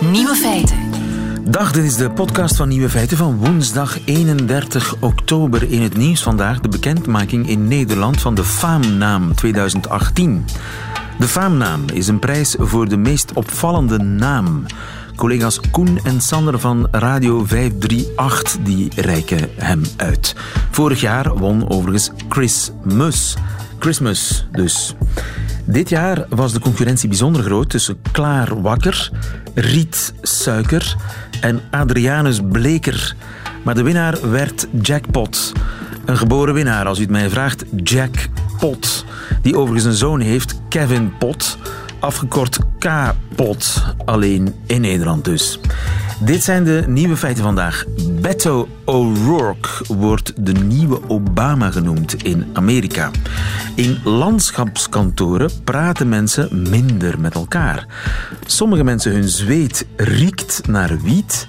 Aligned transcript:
Nieuwe 0.00 0.34
feiten. 0.34 0.76
Dag, 1.50 1.72
dit 1.72 1.84
is 1.84 1.96
de 1.96 2.10
podcast 2.10 2.56
van 2.56 2.68
Nieuwe 2.68 2.88
Feiten 2.88 3.16
van 3.16 3.36
woensdag 3.36 3.98
31 4.04 4.94
oktober. 5.00 5.70
In 5.70 5.82
het 5.82 5.96
nieuws 5.96 6.22
vandaag 6.22 6.60
de 6.60 6.68
bekendmaking 6.68 7.48
in 7.48 7.68
Nederland 7.68 8.20
van 8.20 8.34
de 8.34 8.44
Faamnaam 8.44 9.34
2018. 9.34 10.44
De 11.18 11.28
Faamnaam 11.28 11.84
is 11.92 12.08
een 12.08 12.18
prijs 12.18 12.56
voor 12.58 12.88
de 12.88 12.96
meest 12.96 13.32
opvallende 13.32 13.98
naam. 13.98 14.64
Collega's 15.16 15.60
Koen 15.70 16.00
en 16.04 16.20
Sander 16.20 16.58
van 16.58 16.88
Radio 16.90 17.44
538 17.44 18.56
die 18.62 18.90
reiken 18.94 19.48
hem 19.56 19.82
uit. 19.96 20.34
Vorig 20.70 21.00
jaar 21.00 21.38
won 21.38 21.70
overigens 21.70 22.10
Chris 22.28 22.70
Mus. 22.84 23.36
Christmas 23.78 24.46
dus. 24.52 24.94
Dit 25.66 25.88
jaar 25.88 26.26
was 26.28 26.52
de 26.52 26.60
concurrentie 26.60 27.08
bijzonder 27.08 27.42
groot 27.42 27.70
tussen 27.70 27.98
Klaar 28.12 28.62
Wakker, 28.62 29.10
Riet 29.54 30.14
Suiker 30.22 30.96
en 31.40 31.60
Adrianus 31.70 32.40
Bleker. 32.52 33.16
Maar 33.64 33.74
de 33.74 33.82
winnaar 33.82 34.30
werd 34.30 34.66
Jackpot. 34.82 35.52
Een 36.04 36.16
geboren 36.16 36.54
winnaar, 36.54 36.86
als 36.86 36.98
u 36.98 37.00
het 37.00 37.10
mij 37.10 37.30
vraagt, 37.30 37.64
Jack 37.82 38.14
Pot. 38.58 39.04
Die 39.42 39.56
overigens 39.56 39.84
een 39.84 39.98
zoon 39.98 40.20
heeft, 40.20 40.60
Kevin 40.68 41.12
Pot. 41.18 41.58
Afgekort 42.06 42.58
K-Pot. 42.78 43.82
Alleen 44.04 44.54
in 44.66 44.80
Nederland 44.80 45.24
dus. 45.24 45.60
Dit 46.20 46.44
zijn 46.44 46.64
de 46.64 46.84
nieuwe 46.86 47.16
feiten 47.16 47.42
vandaag. 47.42 47.84
Beto 48.20 48.68
O'Rourke 48.84 49.68
wordt 49.88 50.32
de 50.36 50.52
nieuwe 50.52 51.00
Obama 51.08 51.70
genoemd 51.70 52.22
in 52.22 52.46
Amerika. 52.52 53.10
In 53.74 54.00
landschapskantoren 54.04 55.50
praten 55.64 56.08
mensen 56.08 56.68
minder 56.70 57.20
met 57.20 57.34
elkaar. 57.34 57.86
Sommige 58.44 58.84
mensen 58.84 59.12
hun 59.12 59.28
zweet 59.28 59.86
riekt 59.96 60.66
naar 60.66 60.98
wiet. 61.00 61.48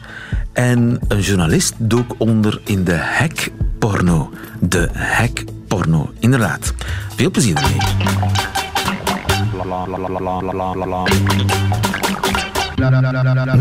En 0.54 1.00
een 1.08 1.22
journalist 1.22 1.74
dook 1.78 2.16
onder 2.18 2.62
in 2.64 2.84
de 2.84 2.98
hekporno. 2.98 4.30
De 4.60 4.90
hekporno, 4.94 6.12
inderdaad. 6.20 6.74
Veel 7.16 7.32
plezier 7.32 7.56
ermee. 7.56 8.37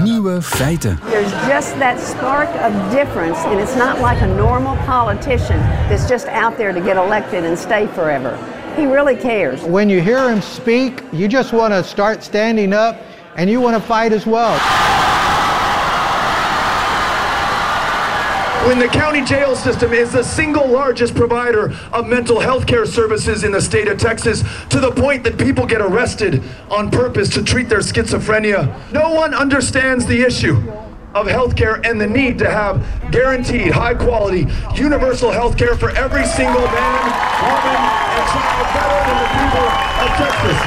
Nieuwe 0.04 0.40
feiten. 0.42 0.98
There's 1.06 1.30
just 1.48 1.78
that 1.78 1.98
spark 1.98 2.48
of 2.60 2.72
difference, 2.92 3.38
and 3.46 3.58
it's 3.58 3.76
not 3.76 4.00
like 4.00 4.20
a 4.22 4.26
normal 4.26 4.76
politician 4.84 5.58
that's 5.88 6.08
just 6.08 6.26
out 6.28 6.56
there 6.58 6.72
to 6.72 6.80
get 6.80 6.96
elected 6.96 7.44
and 7.44 7.58
stay 7.58 7.86
forever. 7.86 8.36
He 8.76 8.84
really 8.84 9.16
cares. 9.16 9.62
When 9.62 9.88
you 9.88 10.02
hear 10.02 10.28
him 10.28 10.42
speak, 10.42 11.02
you 11.12 11.28
just 11.28 11.52
want 11.54 11.72
to 11.72 11.82
start 11.82 12.22
standing 12.22 12.74
up 12.74 13.00
and 13.36 13.48
you 13.48 13.60
want 13.60 13.74
to 13.74 13.82
fight 13.82 14.12
as 14.12 14.26
well. 14.26 14.85
When 18.66 18.80
the 18.80 18.88
county 18.88 19.22
jail 19.24 19.54
system 19.54 19.92
is 19.92 20.10
the 20.10 20.24
single 20.24 20.66
largest 20.66 21.14
provider 21.14 21.72
of 21.92 22.08
mental 22.08 22.40
health 22.40 22.66
care 22.66 22.84
services 22.84 23.44
in 23.44 23.52
the 23.52 23.60
state 23.60 23.86
of 23.86 23.96
Texas 23.96 24.42
to 24.70 24.80
the 24.80 24.90
point 24.90 25.22
that 25.22 25.38
people 25.38 25.64
get 25.64 25.80
arrested 25.80 26.42
on 26.68 26.90
purpose 26.90 27.28
to 27.28 27.44
treat 27.44 27.68
their 27.68 27.78
schizophrenia. 27.78 28.66
No 28.90 29.14
one 29.14 29.34
understands 29.34 30.04
the 30.06 30.20
issue 30.20 30.56
of 31.14 31.28
healthcare 31.28 31.80
and 31.88 32.00
the 32.00 32.06
need 32.06 32.38
to 32.38 32.50
have 32.50 32.84
guaranteed 33.12 33.70
high 33.70 33.94
quality 33.94 34.46
universal 34.74 35.30
health 35.30 35.56
care 35.56 35.76
for 35.76 35.90
every 35.90 36.26
single 36.26 36.66
man, 36.66 37.02
woman, 37.46 37.80
and 38.16 38.24
child 38.34 38.66
better 38.74 39.00
than 39.06 39.16
the 39.22 39.30
people 39.38 39.66
of 40.02 40.08
Texas. 40.18 40.58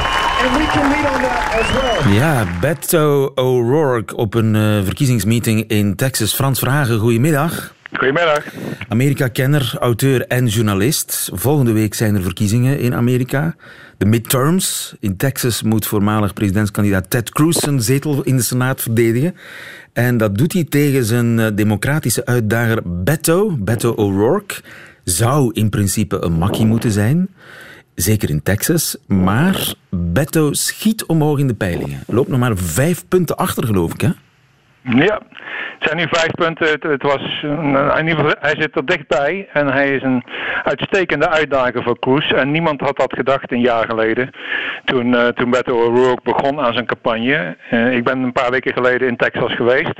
And 0.41 0.49
we 0.55 0.65
can 0.71 0.85
lead 0.89 1.05
on 1.05 1.21
that 1.21 1.51
as 1.51 1.67
well. 1.75 2.13
Ja, 2.13 2.45
Beto 2.61 3.31
O'Rourke 3.35 4.15
op 4.15 4.33
een 4.33 4.55
uh, 4.55 4.83
verkiezingsmeeting 4.83 5.63
in 5.67 5.95
Texas. 5.95 6.33
Frans 6.33 6.59
Verhagen, 6.59 6.99
goedemiddag. 6.99 7.77
Goedemiddag. 7.93 8.45
Amerika-kenner, 8.87 9.75
auteur 9.79 10.27
en 10.27 10.47
journalist. 10.47 11.29
Volgende 11.33 11.71
week 11.71 11.93
zijn 11.93 12.15
er 12.15 12.21
verkiezingen 12.21 12.79
in 12.79 12.93
Amerika. 12.93 13.55
De 13.97 14.05
midterms. 14.05 14.95
In 14.99 15.17
Texas 15.17 15.63
moet 15.63 15.85
voormalig 15.85 16.33
presidentskandidaat 16.33 17.09
Ted 17.09 17.29
Cruz 17.29 17.57
zijn 17.57 17.81
zetel 17.81 18.23
in 18.23 18.35
de 18.35 18.41
Senaat 18.41 18.81
verdedigen. 18.81 19.35
En 19.93 20.17
dat 20.17 20.37
doet 20.37 20.53
hij 20.53 20.63
tegen 20.63 21.05
zijn 21.05 21.55
democratische 21.55 22.25
uitdager 22.25 23.03
Beto, 23.03 23.57
Beto 23.59 23.91
O'Rourke. 23.91 24.55
Zou 25.03 25.51
in 25.53 25.69
principe 25.69 26.23
een 26.23 26.33
makkie 26.33 26.65
moeten 26.65 26.91
zijn. 26.91 27.29
Zeker 27.95 28.29
in 28.29 28.43
Texas. 28.43 28.97
Maar 29.07 29.73
Beto 29.89 30.53
schiet 30.53 31.05
omhoog 31.05 31.39
in 31.39 31.47
de 31.47 31.53
peilingen. 31.53 32.03
Loopt 32.07 32.29
nog 32.29 32.39
maar 32.39 32.57
vijf 32.57 33.05
punten 33.07 33.37
achter, 33.37 33.65
geloof 33.65 33.93
ik, 33.93 34.01
hè? 34.01 34.09
Ja, 34.81 35.19
het 35.79 35.87
zijn 35.87 35.97
nu 35.97 36.05
vijf 36.09 36.31
punten. 36.31 36.91
Het, 36.91 37.03
was, 37.03 37.21
geval, 37.41 38.33
hij 38.39 38.55
zit 38.57 38.75
er 38.75 38.85
dichtbij 38.85 39.47
en 39.53 39.67
hij 39.67 39.89
is 39.89 40.03
een 40.03 40.23
uitstekende 40.63 41.29
uitdager 41.29 41.83
voor 41.83 41.99
Cruz. 41.99 42.31
En 42.31 42.51
niemand 42.51 42.81
had 42.81 42.97
dat 42.97 43.13
gedacht 43.13 43.51
een 43.51 43.61
jaar 43.61 43.85
geleden, 43.85 44.29
toen, 44.85 45.07
uh, 45.07 45.27
toen 45.27 45.49
Beto 45.49 45.85
O'Rourke 45.85 46.21
begon 46.23 46.59
aan 46.59 46.73
zijn 46.73 46.85
campagne. 46.85 47.57
Uh, 47.71 47.95
ik 47.95 48.03
ben 48.03 48.19
een 48.19 48.31
paar 48.31 48.51
weken 48.51 48.73
geleden 48.73 49.07
in 49.07 49.17
Texas 49.17 49.55
geweest. 49.55 49.93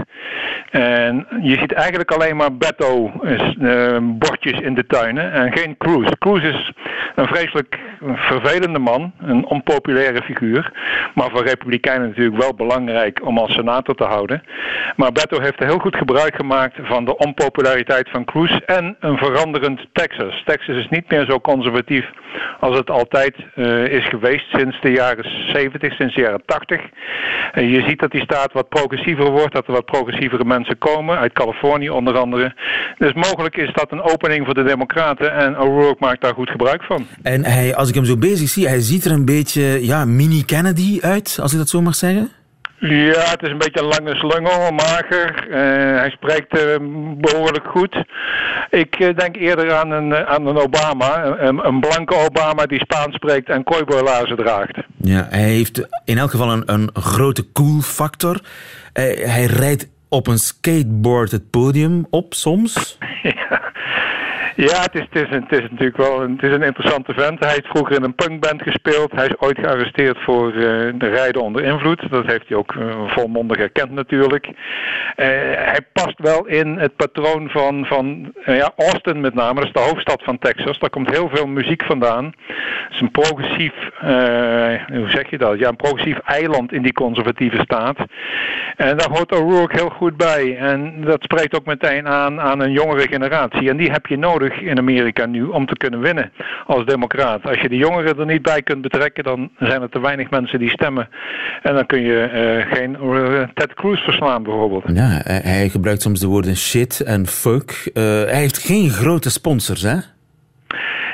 En 0.69 1.28
je 1.41 1.57
ziet 1.59 1.73
eigenlijk 1.73 2.12
alleen 2.12 2.35
maar 2.35 2.57
Beto 2.57 3.12
bordjes 4.01 4.59
in 4.59 4.75
de 4.75 4.85
tuinen 4.88 5.31
en 5.31 5.57
geen 5.57 5.78
Cruz. 5.78 6.09
Cruz 6.19 6.44
is 6.44 6.73
een 7.16 7.28
vreselijk 7.28 7.79
vervelende 8.15 8.79
man, 8.79 9.11
een 9.19 9.45
onpopulaire 9.45 10.21
figuur. 10.21 10.71
Maar 11.13 11.29
voor 11.29 11.43
Republikeinen 11.43 12.07
natuurlijk 12.07 12.37
wel 12.37 12.53
belangrijk 12.53 13.25
om 13.25 13.37
als 13.37 13.53
senator 13.53 13.95
te 13.95 14.03
houden. 14.03 14.43
Maar 14.95 15.11
Beto 15.11 15.41
heeft 15.41 15.59
heel 15.59 15.79
goed 15.79 15.95
gebruik 15.95 16.35
gemaakt 16.35 16.75
van 16.81 17.05
de 17.05 17.17
onpopulariteit 17.17 18.09
van 18.09 18.25
Cruz 18.25 18.51
en 18.65 18.95
een 18.99 19.17
veranderend 19.17 19.88
Texas. 19.93 20.43
Texas 20.45 20.75
is 20.75 20.89
niet 20.89 21.09
meer 21.09 21.25
zo 21.25 21.39
conservatief 21.39 22.05
als 22.59 22.77
het 22.77 22.89
altijd 22.89 23.35
uh, 23.55 23.85
is 23.85 24.07
geweest 24.07 24.45
sinds 24.49 24.81
de 24.81 24.91
jaren 24.91 25.25
70, 25.51 25.93
sinds 25.93 26.15
de 26.15 26.21
jaren 26.21 26.41
80. 26.45 26.81
Uh, 27.53 27.71
je 27.71 27.81
ziet 27.88 27.99
dat 27.99 28.11
die 28.11 28.21
staat 28.21 28.53
wat 28.53 28.69
progressiever 28.69 29.31
wordt, 29.31 29.53
dat 29.53 29.67
er 29.67 29.73
wat 29.73 29.85
progressievere 29.85 30.45
mensen 30.45 30.77
komen, 30.77 31.17
uit 31.17 31.33
Californië 31.33 31.89
onder 31.89 32.17
andere. 32.17 32.53
Dus 32.97 33.13
mogelijk 33.13 33.57
is 33.57 33.73
dat 33.73 33.91
een 33.91 34.01
opening 34.01 34.45
voor 34.45 34.53
de 34.53 34.63
Democraten 34.63 35.33
en 35.33 35.59
O'Rourke 35.59 36.05
maakt 36.05 36.21
daar 36.21 36.33
goed 36.33 36.49
gebruik 36.49 36.83
van. 36.83 37.07
En 37.23 37.45
hij, 37.45 37.75
als 37.75 37.88
ik 37.89 37.95
hem 37.95 38.05
zo 38.05 38.17
bezig 38.17 38.50
zie, 38.50 38.67
hij 38.67 38.79
ziet 38.79 39.05
er 39.05 39.11
een 39.11 39.25
beetje 39.25 39.85
ja, 39.85 40.05
mini-Kennedy 40.05 41.00
uit, 41.01 41.38
als 41.41 41.51
ik 41.51 41.57
dat 41.57 41.69
zo 41.69 41.81
mag 41.81 41.95
zeggen. 41.95 42.31
Ja, 42.79 43.29
het 43.29 43.41
is 43.41 43.50
een 43.50 43.57
beetje 43.57 43.79
een 43.79 43.85
lange 43.85 44.16
slungel, 44.16 44.72
mager. 44.72 45.47
Uh, 45.50 45.55
hij 46.00 46.09
spreekt 46.09 46.57
uh, 46.57 46.75
behoorlijk 47.17 47.67
goed. 47.67 48.03
Ik 48.69 49.00
uh, 49.00 49.16
denk 49.16 49.35
eerder 49.35 49.73
aan 49.73 49.91
een, 49.91 50.16
aan 50.27 50.47
een 50.47 50.57
Obama, 50.57 51.25
een, 51.25 51.67
een, 51.67 51.79
blanke 51.79 52.16
Obama 52.16 52.66
die 52.66 52.79
Spaans 52.79 53.16
spreekt 53.16 53.50
en 53.50 53.63
cowboylaarzen 53.63 54.38
draagt. 54.38 54.77
Ja, 54.97 55.27
hij 55.29 55.39
heeft 55.39 55.88
in 56.06 56.17
elk 56.17 56.31
geval 56.31 56.51
een, 56.51 56.63
een 56.66 56.89
grote 56.94 57.51
cool 57.51 57.81
factor. 57.81 58.39
hij 58.94 59.45
rijdt 59.45 59.89
op 60.09 60.27
een 60.27 60.39
skateboard 60.39 61.31
het 61.31 61.50
podium 61.50 62.07
op 62.09 62.33
soms. 62.33 62.97
ja. 63.23 63.71
Ja, 64.59 64.81
het 64.81 64.95
is, 64.95 65.01
het, 65.09 65.15
is, 65.15 65.29
het 65.29 65.51
is 65.51 65.61
natuurlijk 65.61 65.97
wel 65.97 66.21
een, 66.21 66.31
het 66.31 66.43
is 66.43 66.51
een 66.51 66.63
interessante 66.63 67.13
vent. 67.13 67.39
Hij 67.39 67.49
heeft 67.49 67.67
vroeger 67.67 67.95
in 67.95 68.03
een 68.03 68.15
punkband 68.15 68.61
gespeeld. 68.61 69.11
Hij 69.11 69.25
is 69.25 69.37
ooit 69.37 69.59
gearresteerd 69.59 70.17
voor 70.23 70.51
de 70.51 71.07
rijden 71.07 71.41
onder 71.41 71.63
invloed. 71.63 72.09
Dat 72.09 72.25
heeft 72.25 72.47
hij 72.47 72.57
ook 72.57 72.73
uh, 72.73 73.07
volmondig 73.07 73.57
erkend 73.57 73.91
natuurlijk. 73.91 74.47
Uh, 74.47 74.53
hij 75.15 75.79
past 75.93 76.19
wel 76.19 76.45
in 76.45 76.77
het 76.77 76.95
patroon 76.95 77.49
van, 77.49 77.85
van 77.85 78.33
ja, 78.45 78.71
Austin 78.75 79.21
met 79.21 79.33
name. 79.33 79.59
Dat 79.59 79.65
is 79.65 79.73
de 79.73 79.89
hoofdstad 79.89 80.23
van 80.23 80.39
Texas. 80.39 80.79
Daar 80.79 80.89
komt 80.89 81.09
heel 81.09 81.29
veel 81.33 81.47
muziek 81.47 81.83
vandaan. 81.83 82.25
Het 82.25 82.94
is 82.94 83.01
een 83.01 83.12
progressief, 83.12 83.73
hoe 84.88 85.09
zeg 85.09 85.29
je 85.29 85.38
dat? 85.38 85.59
Ja, 85.59 85.67
een 85.67 85.75
progressief 85.75 86.19
eiland 86.19 86.73
in 86.73 86.81
die 86.81 86.94
conservatieve 86.94 87.62
staat. 87.62 87.97
En 88.75 88.97
daar 88.97 89.09
hoort 89.12 89.31
O'Rourke 89.31 89.75
heel 89.75 89.89
goed 89.89 90.17
bij. 90.17 90.57
En 90.57 91.01
dat 91.01 91.23
spreekt 91.23 91.55
ook 91.55 91.65
meteen 91.65 92.07
aan, 92.07 92.41
aan 92.41 92.59
een 92.59 92.71
jongere 92.71 93.07
generatie. 93.07 93.69
En 93.69 93.77
die 93.77 93.91
heb 93.91 94.05
je 94.05 94.17
nodig 94.17 94.49
in 94.62 94.78
Amerika 94.78 95.25
nu 95.25 95.44
om 95.44 95.66
te 95.66 95.78
kunnen 95.78 96.00
winnen 96.00 96.31
als 96.66 96.86
democraat. 96.86 97.44
Als 97.44 97.62
je 97.62 97.69
de 97.69 97.75
jongeren 97.75 98.19
er 98.19 98.25
niet 98.25 98.42
bij 98.42 98.62
kunt 98.62 98.81
betrekken, 98.81 99.24
dan 99.24 99.50
zijn 99.60 99.81
er 99.81 99.90
te 99.90 100.00
weinig 100.00 100.30
mensen 100.30 100.60
die 100.60 100.69
stemmen. 100.69 101.10
En 101.62 101.74
dan 101.74 101.86
kun 101.86 102.01
je 102.01 102.30
uh, 102.68 102.74
geen 102.74 102.98
uh, 103.04 103.44
Ted 103.54 103.74
Cruz 103.74 104.00
verslaan 104.00 104.44
bijvoorbeeld. 104.44 104.84
Ja, 104.94 105.22
hij 105.24 105.69
gebruikt 105.69 106.01
soms 106.01 106.19
de 106.19 106.28
woorden 106.28 106.56
shit 106.56 107.01
en 107.01 107.28
fuck. 107.28 107.92
Uh, 107.94 108.04
hij 108.04 108.40
heeft 108.40 108.57
geen 108.57 108.90
grote 108.90 109.31
sponsors, 109.31 109.81
hè? 109.81 109.96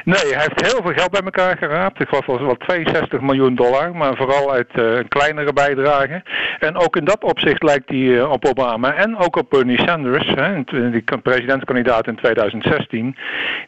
Nee, 0.05 0.33
hij 0.33 0.47
heeft 0.47 0.71
heel 0.71 0.81
veel 0.83 0.93
geld 0.93 1.11
bij 1.11 1.21
elkaar 1.21 1.57
geraapt. 1.57 2.01
Ik 2.01 2.07
geloof 2.07 2.25
wel 2.25 2.57
62 2.57 3.21
miljoen 3.21 3.55
dollar, 3.55 3.95
maar 3.95 4.15
vooral 4.15 4.51
uit 4.51 4.67
uh, 4.75 4.99
kleinere 5.07 5.53
bijdragen. 5.53 6.23
En 6.59 6.77
ook 6.77 6.95
in 6.95 7.05
dat 7.05 7.23
opzicht 7.23 7.63
lijkt 7.63 7.89
hij 7.89 7.97
uh, 7.97 8.31
op 8.31 8.45
Obama 8.45 8.93
en 8.93 9.17
ook 9.17 9.35
op 9.35 9.49
Bernie 9.49 9.81
Sanders, 9.81 10.27
hè, 10.35 10.63
die 10.91 11.03
presidentskandidaat 11.23 12.07
in 12.07 12.15
2016, 12.15 13.15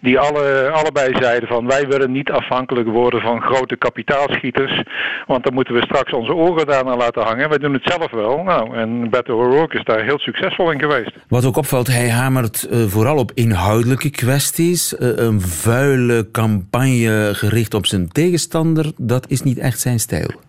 die 0.01 0.19
alle, 0.19 0.69
allebei 0.74 1.16
zeiden 1.19 1.48
van 1.48 1.68
wij 1.68 1.88
willen 1.88 2.12
niet 2.12 2.31
afhankelijk 2.31 2.88
worden 2.88 3.22
van 3.22 3.42
grote 3.42 3.75
kapitaalschieters, 3.75 4.81
want 5.28 5.44
dan 5.44 5.54
moeten 5.54 5.74
we 5.74 5.81
straks 5.81 6.13
onze 6.13 6.33
oren 6.33 6.66
daarna 6.66 6.95
laten 6.95 7.24
hangen. 7.24 7.50
Wij 7.50 7.57
doen 7.57 7.74
het 7.74 7.92
zelf 7.94 8.12
wel. 8.12 8.44
Nou, 8.44 8.75
en 8.75 9.10
Beto 9.10 9.38
O'Rourke 9.38 9.78
is 9.78 9.83
daar 9.83 10.04
heel 10.04 10.19
succesvol 10.19 10.72
in 10.72 10.80
geweest. 10.80 11.12
Wat 11.28 11.45
ook 11.45 11.57
opvalt, 11.57 11.88
hij 11.88 12.10
hamert 12.10 12.68
uh, 12.72 12.83
vooral 12.86 13.18
op 13.18 13.31
inhoudelijke 13.33 14.10
kwesties. 14.10 14.95
een 15.00 15.42
vuile 15.42 16.26
campagne 16.31 17.31
gericht 17.33 17.74
op 17.74 17.85
zijn 17.85 18.07
tegenstander, 18.07 18.91
dat 18.97 19.25
is 19.29 19.41
niet 19.41 19.57
echt 19.57 19.79
zijn 19.79 20.00
stijl. 20.00 20.46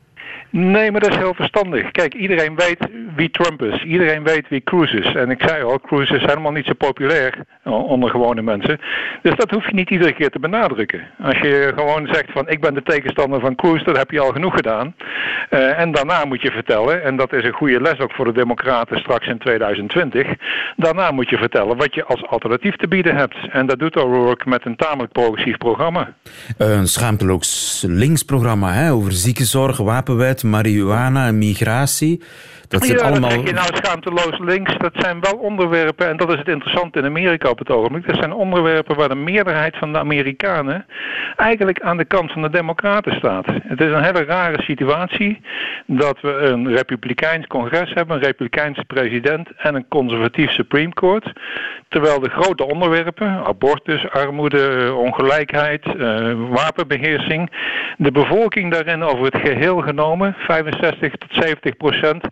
Nee, 0.51 0.91
maar 0.91 1.01
dat 1.01 1.11
is 1.11 1.17
heel 1.17 1.35
verstandig. 1.35 1.91
Kijk, 1.91 2.15
iedereen 2.15 2.57
weet 2.57 2.89
wie 3.17 3.31
Trump 3.31 3.63
is. 3.63 3.83
Iedereen 3.83 4.25
weet 4.25 4.49
wie 4.49 4.63
Cruz 4.63 4.93
is. 4.93 5.15
En 5.15 5.31
ik 5.31 5.43
zei 5.47 5.63
al, 5.63 5.81
Cruz 5.81 6.11
is 6.11 6.21
helemaal 6.21 6.53
niet 6.53 6.67
zo 6.67 6.73
populair 6.73 7.35
onder 7.65 8.11
gewone 8.11 8.43
mensen. 8.43 8.79
Dus 9.23 9.37
dat 9.37 9.51
hoef 9.51 9.67
je 9.67 9.75
niet 9.75 9.91
iedere 9.91 10.13
keer 10.13 10.31
te 10.31 10.39
benadrukken. 10.39 11.01
Als 11.23 11.39
je 11.39 11.73
gewoon 11.77 12.09
zegt 12.13 12.33
van 12.33 12.49
ik 12.49 12.61
ben 12.61 12.75
de 12.75 12.83
tegenstander 12.83 13.41
van 13.41 13.55
Cruz, 13.55 13.85
dat 13.85 13.97
heb 13.97 14.11
je 14.11 14.21
al 14.21 14.33
genoeg 14.33 14.55
gedaan. 14.55 14.95
Uh, 15.51 15.79
en 15.79 15.93
daarna 15.93 16.25
moet 16.25 16.43
je 16.43 16.51
vertellen, 16.51 17.05
en 17.05 17.17
dat 17.17 17.33
is 17.33 17.45
een 17.45 17.53
goede 17.53 17.81
les 17.81 17.99
ook 17.99 18.13
voor 18.13 18.25
de 18.25 18.33
democraten 18.33 18.99
straks 18.99 19.27
in 19.27 19.39
2020. 19.39 20.27
Daarna 20.77 21.11
moet 21.11 21.29
je 21.29 21.37
vertellen 21.37 21.77
wat 21.77 21.95
je 21.95 22.05
als 22.05 22.27
alternatief 22.27 22.77
te 22.77 22.89
bieden 22.89 23.17
hebt. 23.17 23.37
En 23.51 23.67
dat 23.67 23.79
doet 23.79 23.97
O'Rourke 23.97 24.49
met 24.49 24.65
een 24.65 24.77
tamelijk 24.77 25.13
progressief 25.13 25.57
programma. 25.57 26.13
Een 26.57 26.87
schaamteloos 26.87 27.85
linksprogramma 27.89 28.73
hè, 28.73 28.93
over 28.93 29.13
ziekenzorg, 29.13 29.77
wapenwet 29.77 30.38
marihuana 30.45 31.29
en 31.29 31.39
migratie. 31.39 32.21
Dat 32.69 32.85
zijn 32.85 32.99
ja, 32.99 33.05
allemaal... 33.05 33.31
dat 33.31 33.49
je 33.49 33.53
nou 33.53 33.77
schaamteloos 33.77 34.39
links. 34.39 34.77
Dat 34.77 34.93
zijn 34.95 35.21
wel 35.21 35.39
onderwerpen, 35.39 36.09
en 36.09 36.17
dat 36.17 36.33
is 36.33 36.39
het 36.39 36.49
interessante 36.49 36.99
in 36.99 37.05
Amerika 37.05 37.49
op 37.49 37.59
het 37.59 37.71
ogenblik. 37.71 38.07
Dat 38.07 38.17
zijn 38.17 38.33
onderwerpen 38.33 38.97
waar 38.97 39.09
de 39.09 39.15
meerderheid 39.15 39.77
van 39.77 39.93
de 39.93 39.99
Amerikanen 39.99 40.87
eigenlijk 41.37 41.81
aan 41.81 41.97
de 41.97 42.05
kant 42.05 42.33
van 42.33 42.43
de 42.43 42.51
Democraten 42.51 43.13
staat. 43.13 43.47
Het 43.47 43.81
is 43.81 43.91
een 43.91 44.05
hele 44.05 44.25
rare 44.25 44.63
situatie 44.63 45.41
dat 45.87 46.21
we 46.21 46.31
een 46.31 46.75
Republikeins 46.75 47.47
congres 47.47 47.93
hebben, 47.95 48.17
een 48.17 48.23
Republikeinse 48.23 48.85
president 48.85 49.49
en 49.57 49.75
een 49.75 49.89
conservatief 49.89 50.51
Supreme 50.51 50.93
Court. 50.93 51.33
Terwijl 51.89 52.21
de 52.21 52.31
grote 52.31 52.67
onderwerpen, 52.67 53.45
abortus, 53.45 54.11
armoede, 54.11 54.95
ongelijkheid, 54.95 55.87
uh, 55.87 56.33
wapenbeheersing, 56.49 57.51
de 57.97 58.13
bevolking 58.13 58.73
daarin 58.73 59.03
over 59.03 59.25
het 59.25 59.37
geheel 59.37 59.81
genomen, 59.81 60.35
65 60.39 61.13
tot 61.13 61.35
70 61.35 61.77
procent, 61.77 62.25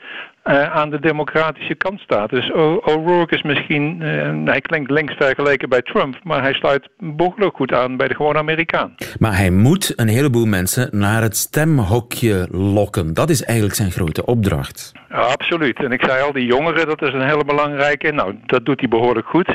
uh, 0.46 0.75
aan 0.75 0.90
de 0.90 1.00
democratische 1.00 1.75
kant 1.75 2.00
staat. 2.00 2.31
Dus 2.31 2.52
O'Rourke 2.52 3.34
is 3.34 3.43
misschien, 3.43 4.00
uh, 4.00 4.44
hij 4.44 4.60
klinkt 4.60 4.90
links 4.90 5.14
vergeleken 5.14 5.69
bij 5.69 5.82
Trump, 5.82 6.19
maar 6.22 6.43
hij 6.43 6.52
sluit 6.52 6.88
behoorlijk 6.98 7.56
goed 7.56 7.72
aan 7.72 7.96
bij 7.96 8.08
de 8.08 8.14
gewone 8.14 8.38
Amerikaan. 8.38 8.94
Maar 9.19 9.37
hij 9.37 9.50
moet 9.50 9.93
een 9.96 10.08
heleboel 10.08 10.46
mensen 10.46 10.88
naar 10.93 11.22
het 11.22 11.37
stemhokje 11.37 12.48
lokken. 12.50 13.14
Dat 13.14 13.31
is 13.31 13.44
eigenlijk 13.44 13.76
zijn 13.76 13.90
grote 13.90 14.25
opdracht. 14.25 14.93
Ja, 15.08 15.16
absoluut. 15.16 15.78
En 15.78 15.93
ik 15.93 16.04
zei 16.04 16.22
al, 16.22 16.32
die 16.32 16.46
jongeren, 16.46 16.87
dat 16.87 17.02
is 17.02 17.12
een 17.12 17.28
hele 17.28 17.44
belangrijke. 17.44 18.12
Nou, 18.12 18.34
dat 18.46 18.64
doet 18.64 18.81
hij 18.81 18.88
behoorlijk 18.88 19.26
goed. 19.26 19.54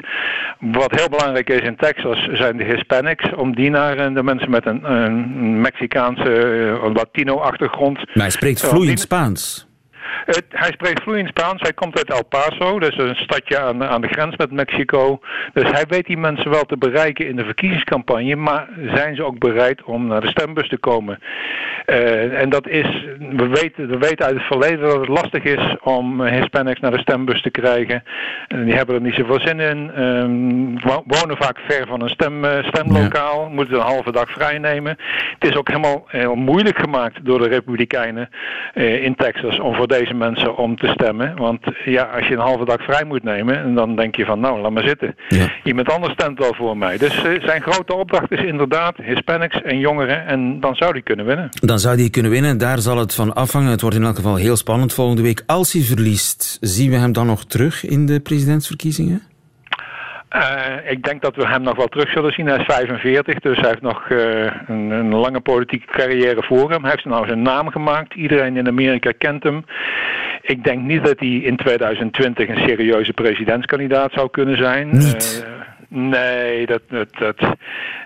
Wat 0.59 0.91
heel 0.91 1.09
belangrijk 1.09 1.49
is 1.49 1.61
in 1.61 1.75
Texas 1.75 2.29
zijn 2.31 2.57
de 2.57 2.63
Hispanics. 2.63 3.33
Om 3.35 3.55
die 3.55 3.69
naar 3.69 4.13
de 4.13 4.23
mensen 4.23 4.49
met 4.49 4.65
een, 4.65 4.91
een 4.91 5.61
Mexicaanse, 5.61 6.91
Latino-achtergrond. 6.93 7.97
Maar 7.97 8.23
hij 8.23 8.29
spreekt 8.29 8.67
vloeiend 8.67 8.99
Spaans. 8.99 9.69
Het, 10.25 10.45
hij 10.49 10.71
spreekt 10.71 11.03
vloeiend 11.03 11.27
Spaans. 11.27 11.61
Hij 11.61 11.73
komt 11.73 11.97
uit 11.97 12.11
El 12.11 12.25
Paso, 12.25 12.79
dat 12.79 12.91
is 12.91 12.97
een 12.97 13.15
stadje 13.15 13.59
aan, 13.59 13.83
aan 13.83 14.01
de 14.01 14.07
grens 14.07 14.35
met 14.35 14.51
Mexico. 14.51 15.19
Dus 15.53 15.71
hij 15.71 15.85
weet 15.87 16.05
die 16.05 16.17
mensen 16.17 16.49
wel 16.49 16.63
te 16.63 16.77
bereiken 16.77 17.27
in 17.27 17.35
de 17.35 17.45
verkiezingscampagne. 17.45 18.35
Maar 18.35 18.67
zijn 18.93 19.15
ze 19.15 19.23
ook 19.23 19.39
bereid 19.39 19.83
om 19.83 20.07
naar 20.07 20.21
de 20.21 20.27
stembus 20.27 20.67
te 20.67 20.77
komen? 20.77 21.19
Uh, 21.85 22.41
en 22.41 22.49
dat 22.49 22.67
is, 22.67 23.05
we 23.19 23.47
weten, 23.47 23.87
we 23.87 23.97
weten 23.97 24.25
uit 24.25 24.35
het 24.35 24.45
verleden 24.45 24.79
dat 24.79 24.99
het 24.99 25.07
lastig 25.07 25.43
is 25.43 25.75
om 25.83 26.23
Hispanics 26.23 26.79
naar 26.79 26.91
de 26.91 26.99
stembus 26.99 27.41
te 27.41 27.49
krijgen. 27.49 28.03
En 28.47 28.65
die 28.65 28.75
hebben 28.75 28.95
er 28.95 29.01
niet 29.01 29.15
zoveel 29.15 29.39
zin 29.39 29.59
in. 29.59 30.01
Um, 30.03 30.79
wonen 31.05 31.37
vaak 31.37 31.59
ver 31.67 31.87
van 31.87 32.01
een 32.01 32.09
stem, 32.09 32.45
uh, 32.45 32.63
stemlokaal. 32.63 33.41
Ja. 33.41 33.49
Moeten 33.49 33.75
een 33.75 33.81
halve 33.81 34.11
dag 34.11 34.31
vrij 34.31 34.57
nemen. 34.57 34.97
Het 35.39 35.49
is 35.49 35.55
ook 35.55 35.67
helemaal 35.67 36.03
heel 36.07 36.35
moeilijk 36.35 36.77
gemaakt 36.77 37.25
door 37.25 37.39
de 37.39 37.47
Republikeinen 37.47 38.29
in 38.73 39.15
Texas 39.15 39.59
om 39.59 39.75
voor 39.75 39.87
deze 39.87 40.00
mensen 40.09 40.57
om 40.57 40.75
te 40.75 40.87
stemmen. 40.87 41.35
Want 41.37 41.59
ja, 41.85 42.03
als 42.03 42.27
je 42.27 42.33
een 42.33 42.39
halve 42.39 42.65
dag 42.65 42.83
vrij 42.83 43.03
moet 43.05 43.23
nemen, 43.23 43.75
dan 43.75 43.95
denk 43.95 44.15
je 44.15 44.25
van 44.25 44.39
nou, 44.39 44.61
laat 44.61 44.71
maar 44.71 44.87
zitten. 44.87 45.15
Ja. 45.27 45.51
Iemand 45.63 45.89
anders 45.91 46.13
stemt 46.13 46.39
wel 46.39 46.53
voor 46.53 46.77
mij. 46.77 46.97
Dus 46.97 47.23
uh, 47.23 47.43
zijn 47.43 47.61
grote 47.61 47.93
opdracht 47.93 48.31
is 48.31 48.43
inderdaad 48.43 48.95
Hispanics 48.97 49.61
en 49.61 49.79
jongeren. 49.79 50.25
En 50.25 50.59
dan 50.59 50.75
zou 50.75 50.91
hij 50.91 51.01
kunnen 51.01 51.25
winnen. 51.25 51.49
Dan 51.51 51.79
zou 51.79 51.99
hij 51.99 52.09
kunnen 52.09 52.31
winnen. 52.31 52.57
Daar 52.57 52.79
zal 52.79 52.97
het 52.97 53.13
van 53.13 53.33
afhangen. 53.35 53.71
Het 53.71 53.81
wordt 53.81 53.95
in 53.95 54.03
elk 54.03 54.15
geval 54.15 54.35
heel 54.35 54.55
spannend 54.55 54.93
volgende 54.93 55.21
week. 55.21 55.43
Als 55.45 55.73
hij 55.73 55.81
verliest, 55.81 56.57
zien 56.61 56.89
we 56.89 56.95
hem 56.95 57.11
dan 57.11 57.25
nog 57.25 57.45
terug 57.45 57.85
in 57.85 58.05
de 58.05 58.19
presidentsverkiezingen? 58.19 59.21
Uh, 60.35 60.91
ik 60.91 61.03
denk 61.03 61.21
dat 61.21 61.35
we 61.35 61.47
hem 61.47 61.61
nog 61.61 61.75
wel 61.75 61.87
terug 61.87 62.09
zullen 62.11 62.33
zien. 62.33 62.47
Hij 62.47 62.57
is 62.57 62.65
45, 62.65 63.39
dus 63.39 63.57
hij 63.57 63.69
heeft 63.69 63.81
nog 63.81 64.09
uh, 64.09 64.43
een, 64.67 64.89
een, 64.91 65.15
lange 65.15 65.39
politieke 65.39 65.91
carrière 65.91 66.43
voor 66.43 66.71
hem. 66.71 66.81
Hij 66.81 66.91
heeft 66.91 67.05
nou 67.05 67.27
zijn 67.27 67.41
naam 67.41 67.69
gemaakt. 67.69 68.13
Iedereen 68.13 68.57
in 68.57 68.67
Amerika 68.67 69.11
kent 69.17 69.43
hem. 69.43 69.65
Ik 70.41 70.63
denk 70.63 70.81
niet 70.81 71.05
dat 71.05 71.19
hij 71.19 71.29
in 71.29 71.57
2020 71.57 72.49
een 72.49 72.67
serieuze 72.67 73.13
presidentskandidaat 73.13 74.11
zou 74.13 74.29
kunnen 74.29 74.57
zijn. 74.57 74.89
Niet. 74.89 75.45
Uh, 75.47 75.61
Nee, 75.93 76.65
dat, 76.65 76.81
dat, 76.89 77.07
dat, 77.17 77.55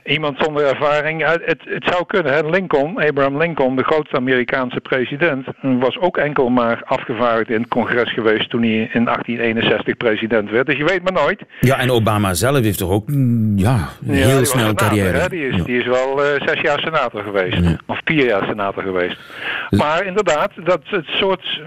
iemand 0.05 0.37
zonder 0.39 0.65
ervaring. 0.65 1.25
Het, 1.25 1.61
het 1.65 1.83
zou 1.85 2.05
kunnen. 2.05 2.33
Hè? 2.33 2.49
Lincoln, 2.49 2.97
Abraham 2.97 3.37
Lincoln, 3.37 3.75
de 3.75 3.83
grootste 3.83 4.15
Amerikaanse 4.15 4.79
president, 4.79 5.45
was 5.61 5.99
ook 5.99 6.17
enkel 6.17 6.49
maar 6.49 6.81
afgevaardigd 6.85 7.49
in 7.49 7.61
het 7.61 7.69
congres 7.69 8.13
geweest 8.13 8.49
toen 8.49 8.61
hij 8.61 8.89
in 8.93 9.05
1861 9.05 9.97
president 9.97 10.49
werd. 10.49 10.65
Dus 10.65 10.77
je 10.77 10.85
weet 10.85 11.03
maar 11.03 11.23
nooit. 11.23 11.41
Ja, 11.59 11.79
en 11.79 11.91
Obama 11.91 12.33
zelf 12.33 12.61
heeft 12.61 12.77
toch 12.77 12.91
ook 12.91 13.07
mm, 13.07 13.57
ja, 13.57 13.89
een 14.07 14.15
ja, 14.15 14.25
heel 14.25 14.45
snel 14.45 14.73
carrière. 14.73 15.17
Hè? 15.17 15.29
Die, 15.29 15.47
is, 15.47 15.55
ja. 15.55 15.63
die 15.63 15.79
is 15.79 15.85
wel 15.85 16.19
uh, 16.19 16.41
zes 16.45 16.61
jaar 16.61 16.79
senator 16.79 17.23
geweest. 17.23 17.57
Ja. 17.57 17.77
Of 17.85 17.99
vier 18.03 18.25
jaar 18.25 18.45
senator 18.45 18.83
geweest. 18.83 19.17
Maar 19.69 20.05
inderdaad, 20.05 20.51
dat 20.63 20.81
het 20.85 21.05
soort. 21.05 21.61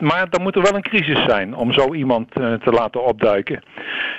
Maar 0.00 0.26
dan 0.30 0.42
moet 0.42 0.54
er 0.54 0.62
wel 0.62 0.74
een 0.74 0.82
crisis 0.82 1.24
zijn 1.26 1.54
om 1.54 1.72
zo 1.72 1.94
iemand 1.94 2.28
uh, 2.38 2.52
te 2.52 2.70
laten 2.70 3.04
opduiken. 3.04 3.62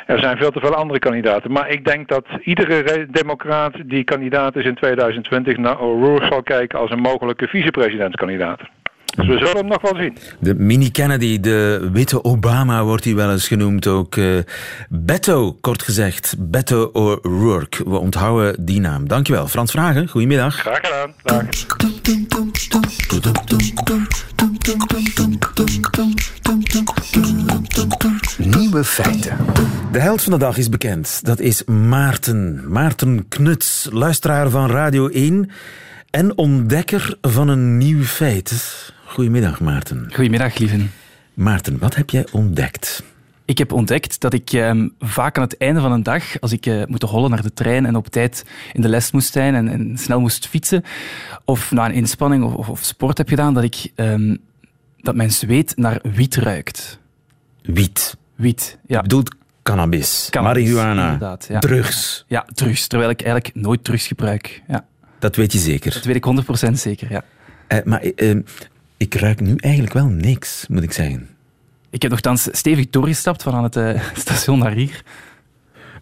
Er 0.06 0.20
zijn 0.20 0.38
veel 0.38 0.52
te 0.52 0.60
veel 0.60 0.76
andere 0.76 1.00
kandidaten. 1.00 1.52
Maar 1.52 1.70
ik 1.70 1.86
denk 1.86 2.08
dat 2.08 2.26
iedere 2.42 3.08
die 3.86 4.04
kandidaat 4.04 4.56
is 4.56 4.66
in 4.66 4.76
2020 4.76 5.58
naar 5.58 5.80
O'Rourke 5.80 6.26
zal 6.26 6.44
kijken 6.44 6.80
als 6.80 6.92
een 6.92 7.00
mogelijke 7.00 7.48
vicepresidentskandidaat. 7.48 8.60
Dus 9.16 9.28
we 9.28 9.38
zullen 9.38 9.58
hem 9.58 9.68
nog 9.68 9.82
wel 9.82 9.96
zien. 9.96 10.18
De 10.40 10.56
mini-Kennedy, 10.56 11.40
de 11.40 11.90
witte 11.92 12.24
Obama 12.24 12.84
wordt 12.84 13.04
hij 13.04 13.16
wel 13.16 13.32
eens 13.32 13.48
genoemd 13.48 13.88
ook. 13.88 14.16
Uh, 14.16 14.40
Beto, 14.90 15.58
kort 15.62 15.84
gezegd. 15.84 16.36
Beto 16.40 16.90
O'Rourke. 16.94 17.90
We 17.90 17.98
onthouden 17.98 18.66
die 18.66 18.80
naam. 18.80 19.08
Dankjewel. 19.08 19.48
Frans 19.48 19.72
Vragen, 19.72 20.08
goedemiddag. 20.08 20.56
Graag 20.56 20.80
gedaan. 20.80 21.14
Dag. 21.24 21.46
Nieuwe 28.38 28.84
feiten. 28.84 29.83
De 29.94 30.00
held 30.00 30.22
van 30.22 30.32
de 30.32 30.40
dag 30.40 30.58
is 30.58 30.70
bekend. 30.70 31.26
Dat 31.26 31.40
is 31.40 31.64
Maarten. 31.64 32.72
Maarten 32.72 33.28
Knuts, 33.28 33.88
luisteraar 33.92 34.50
van 34.50 34.70
Radio 34.70 35.08
1 35.08 35.50
en 36.10 36.38
ontdekker 36.38 37.18
van 37.22 37.48
een 37.48 37.78
nieuw 37.78 38.04
feit. 38.04 38.54
Goedemiddag, 39.06 39.60
Maarten. 39.60 40.10
Goedemiddag, 40.14 40.58
lieven. 40.58 40.92
Maarten, 41.34 41.78
wat 41.80 41.96
heb 41.96 42.10
jij 42.10 42.28
ontdekt? 42.32 43.04
Ik 43.46 43.58
heb 43.58 43.72
ontdekt 43.72 44.20
dat 44.22 44.34
ik 44.34 44.52
eh, 44.52 44.84
vaak 45.00 45.38
aan 45.38 45.44
het 45.44 45.58
einde 45.58 45.82
van 45.82 45.92
een 45.92 46.04
dag, 46.04 46.40
als 46.40 46.52
ik 46.52 46.66
uh, 46.66 46.86
moet 46.86 47.02
hollen 47.02 47.30
naar 47.30 47.42
de 47.42 47.54
trein 47.54 47.86
en 47.86 47.96
op 47.96 48.08
tijd 48.08 48.46
in 48.72 48.82
de 48.82 48.90
les 48.90 49.12
moest 49.12 49.34
zijn 49.34 49.56
en, 49.56 49.68
en 49.68 49.98
snel 49.98 50.20
moest 50.20 50.48
fietsen, 50.48 50.84
of 51.46 51.72
na 51.72 51.86
een 51.86 51.94
inspanning 51.94 52.44
of, 52.44 52.54
of, 52.54 52.70
of 52.70 52.84
sport 52.84 53.18
heb 53.18 53.28
gedaan, 53.28 53.54
dat, 53.54 53.64
ik, 53.64 53.92
um, 53.96 54.38
dat 54.98 55.16
mijn 55.16 55.32
zweet 55.32 55.78
naar 55.78 56.00
wiet 56.14 56.36
ruikt. 56.36 57.00
Wiet? 57.62 58.18
Wiet, 58.36 58.78
ja. 58.88 58.96
Je 58.96 59.02
bedoelt 59.02 59.42
cannabis, 59.64 60.28
cannabis 60.30 60.64
marihuana, 60.64 61.38
ja. 61.48 61.60
drugs? 61.60 62.26
Ja, 62.28 62.46
drugs, 62.54 62.88
terwijl 62.88 63.10
ik 63.10 63.22
eigenlijk 63.22 63.56
nooit 63.56 63.84
drugs 63.84 64.08
gebruik. 64.08 64.62
Ja. 64.68 64.86
Dat 65.20 65.36
weet 65.36 65.52
je 65.52 65.60
zeker? 65.60 65.94
Dat 65.94 66.04
weet 66.04 66.16
ik 66.16 66.68
100% 66.70 66.72
zeker, 66.72 67.12
ja. 67.12 67.24
Uh, 67.68 67.80
maar 67.84 68.04
ik 68.98 69.16
ruik 69.16 69.40
nu 69.40 69.56
eigenlijk 69.56 69.94
wel 69.94 70.08
niks, 70.08 70.66
moet 70.68 70.84
ik 70.84 70.92
zeggen. 70.92 71.28
Ik 71.90 72.02
heb 72.02 72.12
nogthans 72.12 72.48
stevig 72.52 72.90
doorgestapt 72.90 73.44
van 73.44 73.54
aan 73.54 73.64
het 73.64 73.76
uh, 73.76 74.02
station 74.16 74.60
naar 74.60 74.72
hier. 74.72 75.04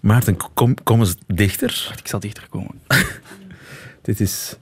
Maarten, 0.02 0.38
kom, 0.54 0.76
kom 0.84 1.00
eens 1.00 1.16
dichter. 1.28 1.86
Wacht, 1.88 2.00
ik 2.00 2.08
zal 2.08 2.20
dichter 2.20 2.48
komen. 2.50 2.82
Dit 4.02 4.20
is 4.20 4.56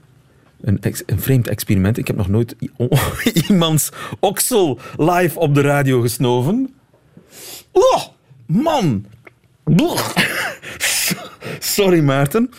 een, 0.60 0.78
een 1.06 1.20
vreemd 1.20 1.48
experiment. 1.48 1.98
Ik 1.98 2.06
heb 2.06 2.16
nog 2.16 2.28
nooit 2.28 2.56
iemands 3.48 3.90
oksel 4.20 4.78
live 4.96 5.38
op 5.38 5.54
de 5.54 5.60
radio 5.60 6.00
gesnoven. 6.00 6.74
Oh, 7.72 8.02
man. 8.50 9.06
Sorry, 11.58 12.00
Maarten. 12.00 12.50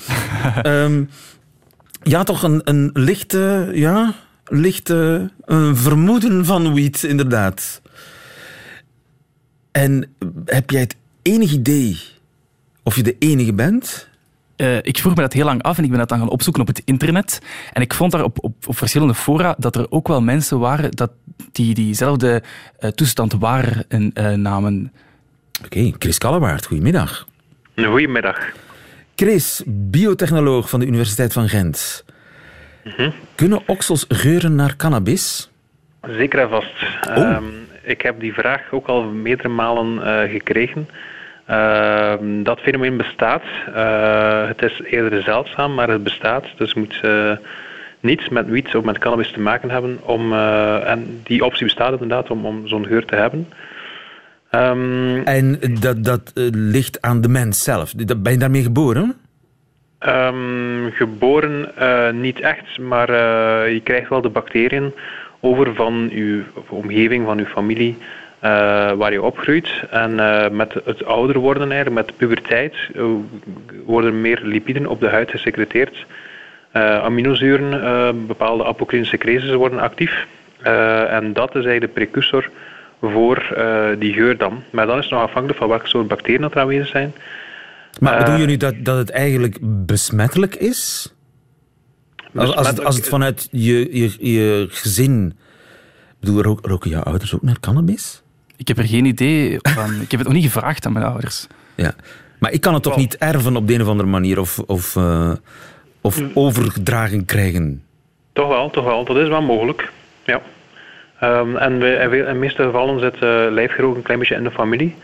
um, 0.64 1.10
ja, 2.14 2.24
toch 2.24 2.44
een, 2.44 2.62
een 2.64 2.90
lichte, 2.94 3.72
ja, 3.74 4.14
lichte 4.46 5.30
een 5.46 5.76
vermoeden 5.76 6.46
van 6.46 6.74
wiet, 6.74 7.04
inderdaad. 7.04 7.82
En 9.72 10.14
heb 10.46 10.70
jij 10.70 10.80
het 10.80 10.96
enige 11.22 11.56
idee 11.56 12.00
of 12.84 12.96
je 12.96 13.04
de 13.04 13.16
enige 13.20 13.54
bent? 13.54 14.10
Uh, 14.58 14.78
ik 14.78 14.98
vroeg 14.98 15.16
me 15.16 15.22
dat 15.22 15.34
heel 15.34 15.46
lang 15.46 15.64
af 15.64 15.78
en 15.78 15.84
ik 15.84 15.90
ben 15.90 16.00
dat 16.00 16.10
dan 16.10 16.20
gaan 16.20 16.30
opzoeken 16.30 16.62
op 16.62 16.68
het 16.68 16.82
internet. 16.86 17.40
En 17.74 17.82
ik 17.82 17.94
vond 17.94 18.12
daar 18.12 18.24
op, 18.24 18.44
op, 18.44 18.68
op 18.68 18.78
verschillende 18.78 19.14
fora 19.14 19.56
dat 19.58 19.76
er 19.76 19.92
ook 19.92 20.08
wel 20.08 20.22
mensen 20.22 20.60
waren 20.60 20.92
dat 20.92 21.12
die 21.52 21.74
diezelfde 21.74 22.44
uh, 22.80 22.90
toestand 22.90 23.34
waren 23.34 23.86
en 23.88 24.12
uh, 24.14 24.34
namen. 24.34 24.92
Oké, 25.66 25.78
okay, 25.78 25.94
Chris 26.00 26.18
Kallewaard, 26.18 26.66
goedemiddag. 26.66 27.28
Goedemiddag. 27.76 28.38
Chris, 29.16 29.64
biotechnoloog 29.66 30.70
van 30.70 30.80
de 30.80 30.86
Universiteit 30.86 31.34
van 31.34 31.50
Gent. 31.50 32.06
Mm 32.84 32.92
-hmm. 32.96 33.14
Kunnen 33.36 33.62
oksels 33.66 34.06
geuren 34.08 34.56
naar 34.56 34.76
cannabis? 34.76 35.50
Zeker 36.02 36.40
en 36.40 36.50
vast. 36.50 36.74
Oh. 37.10 37.18
Um, 37.18 37.54
ik 37.84 38.02
heb 38.02 38.20
die 38.20 38.34
vraag 38.34 38.62
ook 38.72 38.88
al 38.88 39.04
meerdere 39.04 39.50
malen 39.50 39.94
uh, 39.96 40.32
gekregen. 40.32 40.90
Uh, 41.50 42.14
dat 42.44 42.60
fenomeen 42.60 42.98
bestaat. 42.98 43.44
Uh, 43.70 44.48
het 44.48 44.62
is 44.62 44.82
eerder 44.84 45.24
zeldzaam, 45.24 45.74
maar 45.74 45.90
het 45.90 46.04
bestaat. 46.04 46.46
Dus 46.58 46.74
moet 46.74 47.00
uh, 47.06 47.32
niets 48.00 48.30
met 48.30 48.48
wiet 48.48 48.76
of 48.76 48.84
met 48.84 48.98
cannabis 48.98 49.32
te 49.32 49.40
maken 49.40 49.70
hebben. 49.70 50.00
Om, 50.02 50.34
en 50.84 51.22
die 51.24 51.46
optie 51.46 51.66
bestaat 51.66 51.92
inderdaad 51.92 52.30
om, 52.30 52.46
om 52.46 52.68
zo'n 52.68 52.86
geur 52.86 53.06
te 53.06 53.16
hebben. 53.16 53.48
Um, 54.56 55.24
en 55.24 55.60
dat, 55.80 56.04
dat 56.04 56.32
ligt 56.52 57.02
aan 57.02 57.22
de 57.22 57.28
mens 57.28 57.64
zelf. 57.64 57.94
Ben 58.18 58.32
je 58.32 58.40
daarmee 58.40 58.64
geboren? 58.64 59.16
Um, 60.00 60.92
geboren 60.92 61.72
niet 62.22 62.40
echt, 62.40 62.80
maar 62.80 63.12
je 63.70 63.82
krijgt 63.84 64.10
wel 64.10 64.22
de 64.22 64.30
bacteriën 64.30 64.94
over 65.40 65.76
van 65.76 66.10
uw 66.14 66.42
omgeving, 66.70 67.26
van 67.26 67.38
uw 67.38 67.46
familie, 67.46 67.98
waar 68.98 69.12
je 69.12 69.22
opgroeit. 69.22 69.70
En 69.90 70.16
met 70.56 70.74
het 70.86 71.06
ouder 71.06 71.40
worden, 71.40 71.72
eigenlijk, 71.72 72.08
met 72.08 72.18
puberteit, 72.18 72.76
worden 73.86 74.22
meer 74.22 74.40
lipiden 74.44 74.88
op 74.88 75.00
de 75.00 75.10
huid 75.10 75.32
gesecreteerd. 75.32 76.06
aminozuren, 76.74 78.28
bepaalde 78.28 78.66
apocrine 78.66 79.06
secreties 79.06 79.54
worden 79.54 79.80
actief. 79.80 80.28
en 81.10 81.34
dat 81.34 81.56
is 81.56 81.66
eigenlijk 81.66 81.82
de 81.82 81.88
precursor 82.00 82.50
voor 83.02 83.56
die 84.00 84.14
geur 84.14 84.38
dan. 84.38 84.64
Maar 84.72 84.86
dan 84.86 84.98
is 84.98 85.04
het 85.04 85.14
nog 85.14 85.24
afhankelijk 85.24 85.60
van 85.60 85.68
welke 85.68 85.88
soort 85.88 86.08
bacteriën 86.08 86.44
er 86.44 86.60
aanwezig 86.60 86.88
zijn. 86.88 87.14
Maar 88.00 88.18
bedoel 88.18 88.40
je 88.40 88.46
nu 88.46 88.58
dat, 88.58 88.74
dat 88.78 88.98
het 88.98 89.10
eigenlijk 89.10 89.58
besmettelijk 89.62 90.56
is? 90.56 91.14
Als, 92.36 92.56
als, 92.56 92.68
het, 92.68 92.84
als 92.84 92.96
het 92.96 93.08
vanuit 93.08 93.48
je, 93.52 93.98
je, 93.98 94.32
je 94.32 94.68
gezin... 94.70 95.38
Ik 96.20 96.28
bedoel, 96.28 96.60
roken 96.62 96.90
jouw 96.90 97.02
ouders 97.02 97.36
ook 97.36 97.42
naar 97.42 97.60
cannabis? 97.60 98.22
Ik 98.58 98.68
heb 98.68 98.78
er 98.78 98.88
geen 98.88 99.06
idee 99.06 99.58
van. 99.62 100.02
Ik 100.02 100.12
heb 100.12 100.20
het 100.20 100.24
nog 100.24 100.34
niet 100.34 100.52
gevraagd 100.52 100.86
aan 100.86 100.94
mijn 100.94 101.06
ouders. 101.06 101.48
Ja. 101.76 101.94
Maar 102.40 102.52
ik 102.52 102.62
kan 102.62 102.74
het 102.74 102.84
toch 102.84 102.98
niet 102.98 103.18
erven 103.18 103.56
op 103.56 103.68
de 103.68 103.74
een 103.74 103.82
of 103.82 103.88
andere 103.88 104.10
manier 104.10 104.40
of, 104.40 104.60
of, 104.60 104.96
uh, 104.96 105.34
of 106.02 106.16
hm. 106.16 106.26
overgedragen 106.34 107.26
krijgen? 107.26 107.84
Toch 108.34 108.48
wel, 108.48 108.70
toch 108.70 108.86
wel. 108.86 109.06
Dat 109.06 109.18
is 109.18 109.28
wel 109.28 109.42
mogelijk. 109.42 109.92
Ja. 110.24 110.42
Um, 111.24 111.58
en 111.58 111.80
we, 111.80 112.18
in 112.18 112.26
de 112.26 112.34
meeste 112.34 112.64
gevallen 112.64 113.00
zit 113.00 113.16
uh, 113.16 113.46
lijfgerook 113.50 113.96
een 113.96 114.02
klein 114.02 114.20
beetje 114.20 114.36
in 114.36 114.44
de 114.44 114.52
familie. 114.52 114.96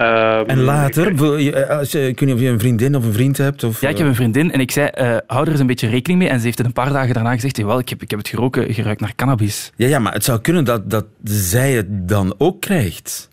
Uh, 0.00 0.50
en 0.50 0.60
later, 0.60 1.06
eh, 1.06 1.78
als 1.78 1.92
je, 1.92 2.14
kun 2.14 2.28
je 2.28 2.34
of 2.34 2.40
je 2.40 2.48
een 2.48 2.58
vriendin 2.58 2.96
of 2.96 3.04
een 3.04 3.12
vriend 3.12 3.38
hebt? 3.38 3.64
Of, 3.64 3.80
ja, 3.80 3.88
ik 3.88 3.98
heb 3.98 4.06
een 4.06 4.14
vriendin 4.14 4.52
en 4.52 4.60
ik 4.60 4.70
zei, 4.70 4.88
uh, 4.94 5.16
hou 5.26 5.44
er 5.44 5.50
eens 5.50 5.60
een 5.60 5.66
beetje 5.66 5.88
rekening 5.88 6.20
mee. 6.20 6.28
En 6.28 6.38
ze 6.38 6.44
heeft 6.44 6.58
het 6.58 6.66
een 6.66 6.72
paar 6.72 6.92
dagen 6.92 7.14
daarna 7.14 7.32
gezegd, 7.32 7.62
wel, 7.62 7.78
ik 7.78 7.88
heb, 7.88 8.02
ik 8.02 8.10
heb 8.10 8.18
het 8.18 8.28
geroken, 8.28 8.74
geruikt 8.74 9.00
naar 9.00 9.14
cannabis. 9.16 9.72
Ja, 9.76 9.88
ja, 9.88 9.98
maar 9.98 10.12
het 10.12 10.24
zou 10.24 10.40
kunnen 10.40 10.64
dat, 10.64 10.90
dat 10.90 11.04
zij 11.24 11.72
het 11.72 12.08
dan 12.08 12.34
ook 12.38 12.60
krijgt. 12.60 13.30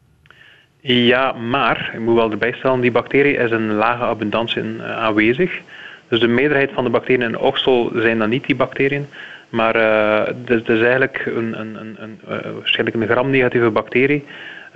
Ja, 0.82 1.32
maar, 1.32 1.92
ik 1.94 2.00
moet 2.00 2.16
wel 2.16 2.32
erbij 2.32 2.54
stellen, 2.58 2.82
die 2.82 2.92
bacterie 2.92 3.38
is 3.38 3.52
een 3.52 3.74
lage 3.74 4.04
abundantie 4.04 4.82
aanwezig. 4.82 5.52
Dus 6.08 6.20
de 6.20 6.28
meerderheid 6.28 6.72
van 6.74 6.84
de 6.84 6.90
bacteriën 6.90 7.22
in 7.22 7.32
de 7.32 7.40
oksel 7.40 7.92
zijn 7.96 8.18
dan 8.18 8.30
niet 8.30 8.46
die 8.46 8.56
bacteriën. 8.56 9.08
Maar 9.50 9.76
het 10.46 10.70
is 10.70 10.82
eigenlijk 10.82 11.24
een, 11.26 11.60
een, 11.60 11.76
een, 11.76 11.98
een, 12.00 12.20
waarschijnlijk 12.56 12.96
een 12.96 13.08
gram-negatieve 13.08 13.70
bacterie 13.70 14.24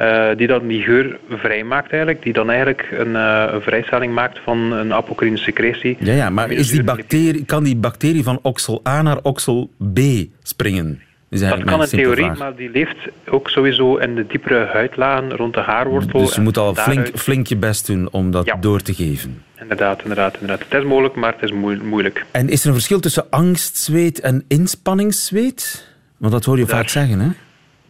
uh, 0.02 0.30
die 0.38 0.48
dan 0.48 0.68
die 0.68 0.82
geur 0.82 1.20
vrijmaakt 1.30 1.92
eigenlijk, 1.92 2.24
die 2.24 2.34
dan 2.34 2.50
eigenlijk 2.50 2.88
een, 2.92 3.12
uh, 3.12 3.46
een 3.52 3.62
vrijstelling 3.62 4.14
maakt 4.14 4.40
van 4.44 4.72
een 4.72 4.94
apocrine 4.94 5.38
secretie. 5.38 5.98
Ja, 6.00 6.14
ja 6.14 6.30
maar 6.30 6.52
is 6.52 6.70
die 6.70 6.84
bacterie, 6.84 7.46
kan 7.46 7.64
die 7.64 7.76
bacterie 7.76 8.24
van 8.24 8.40
oksel 8.42 8.82
A 8.88 9.02
naar 9.02 9.20
oksel 9.22 9.70
B 9.94 10.00
springen? 10.44 11.02
Dat 11.40 11.64
kan 11.64 11.82
in 11.82 11.88
theorie, 11.88 12.32
maar 12.32 12.56
die 12.56 12.70
leeft 12.70 12.98
ook 13.30 13.50
sowieso 13.50 13.96
in 13.96 14.16
de 14.16 14.28
diepere 14.28 14.66
huidlagen 14.66 15.36
rond 15.36 15.54
de 15.54 15.60
haarwortel. 15.60 16.20
Dus 16.20 16.36
je 16.36 16.42
moet 16.42 16.58
al 16.58 16.76
flink, 16.76 17.10
flink 17.16 17.48
je 17.48 17.56
best 17.56 17.88
doen 17.88 18.08
om 18.12 18.32
dat 18.32 18.46
ja. 18.46 18.56
door 18.56 18.82
te 18.82 18.94
geven. 18.94 19.44
Inderdaad, 19.60 20.02
inderdaad, 20.02 20.34
inderdaad. 20.34 20.66
Het 20.70 20.82
is 20.82 20.88
mogelijk, 20.88 21.16
maar 21.16 21.34
het 21.34 21.44
is 21.44 21.52
moeilijk. 21.82 22.26
En 22.32 22.50
is 22.50 22.62
er 22.62 22.68
een 22.68 22.74
verschil 22.74 23.00
tussen 23.00 23.26
angstzweet 23.30 24.20
en 24.20 24.44
inspanningszweet? 24.48 25.88
Want 26.18 26.34
dat 26.34 26.46
hoor 26.46 26.58
je 26.58 26.68
vaak 26.68 26.88
zeggen, 26.88 27.20
hè? 27.20 27.30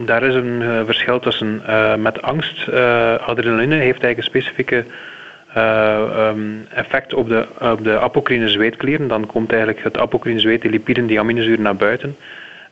Daar 0.06 0.24
is 0.24 0.36
een 0.36 0.62
uh, 0.62 0.86
verschil 0.86 1.20
tussen. 1.20 1.62
Uh, 1.68 1.96
met 1.96 2.22
angst, 2.22 2.68
uh, 2.68 2.76
adrenaline 3.16 3.76
heeft 3.76 4.04
eigenlijk 4.04 4.18
een 4.18 4.24
specifieke 4.24 4.86
um, 5.56 6.68
effect 6.70 7.14
op 7.14 7.28
de, 7.30 7.46
op 7.60 7.84
de 7.84 8.00
apocrine 8.00 8.50
zweetklieren. 8.50 9.08
Dan 9.08 9.26
komt 9.26 9.50
eigenlijk 9.52 9.84
het 9.84 9.98
apocrine 9.98 10.40
zweet, 10.40 10.62
de 10.62 10.70
lipiden, 10.70 11.06
die 11.06 11.20
aminozuren 11.20 11.62
naar 11.62 11.76
buiten. 11.76 12.16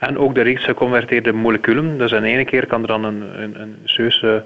En 0.01 0.17
ook 0.17 0.36
de 0.36 0.41
reeks 0.41 0.63
geconverteerde 0.63 1.34
moleculen. 1.34 1.98
Dus 1.98 2.12
in 2.12 2.24
één 2.24 2.46
keer 2.46 2.67
kan 2.67 2.81
er 2.81 2.88
dan 2.88 3.03
een, 3.03 3.41
een, 3.41 3.62
een 3.62 3.75
serieuze 3.84 4.43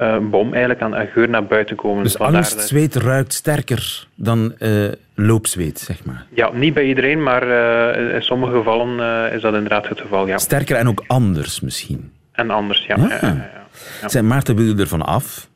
uh, 0.00 0.18
bom 0.18 0.52
eigenlijk 0.52 0.82
aan, 0.82 1.06
geur 1.06 1.28
naar 1.28 1.44
buiten 1.44 1.76
komen. 1.76 2.02
Dus 2.02 2.18
angstzweet 2.18 2.94
ruikt 2.94 3.34
sterker 3.34 4.06
dan 4.14 4.54
uh, 4.58 4.92
loopzweet, 5.14 5.78
zeg 5.78 6.04
maar? 6.04 6.26
Ja, 6.34 6.50
niet 6.52 6.74
bij 6.74 6.84
iedereen, 6.84 7.22
maar 7.22 7.48
uh, 7.96 8.14
in 8.14 8.22
sommige 8.22 8.52
gevallen 8.52 9.32
is 9.32 9.40
dat 9.40 9.54
inderdaad 9.54 9.88
het 9.88 10.00
geval, 10.00 10.26
ja. 10.26 10.38
Sterker 10.38 10.76
en 10.76 10.88
ook 10.88 11.04
anders 11.06 11.60
misschien? 11.60 12.12
En 12.32 12.50
anders, 12.50 12.86
ja. 12.86 12.96
ja. 12.96 13.08
ja, 13.08 13.18
ja, 13.20 13.50
ja. 14.00 14.08
Zijn 14.08 14.26
Maarten, 14.26 14.56
wil 14.56 14.64
je 14.64 14.76
ervan 14.76 15.02
af? 15.02 15.48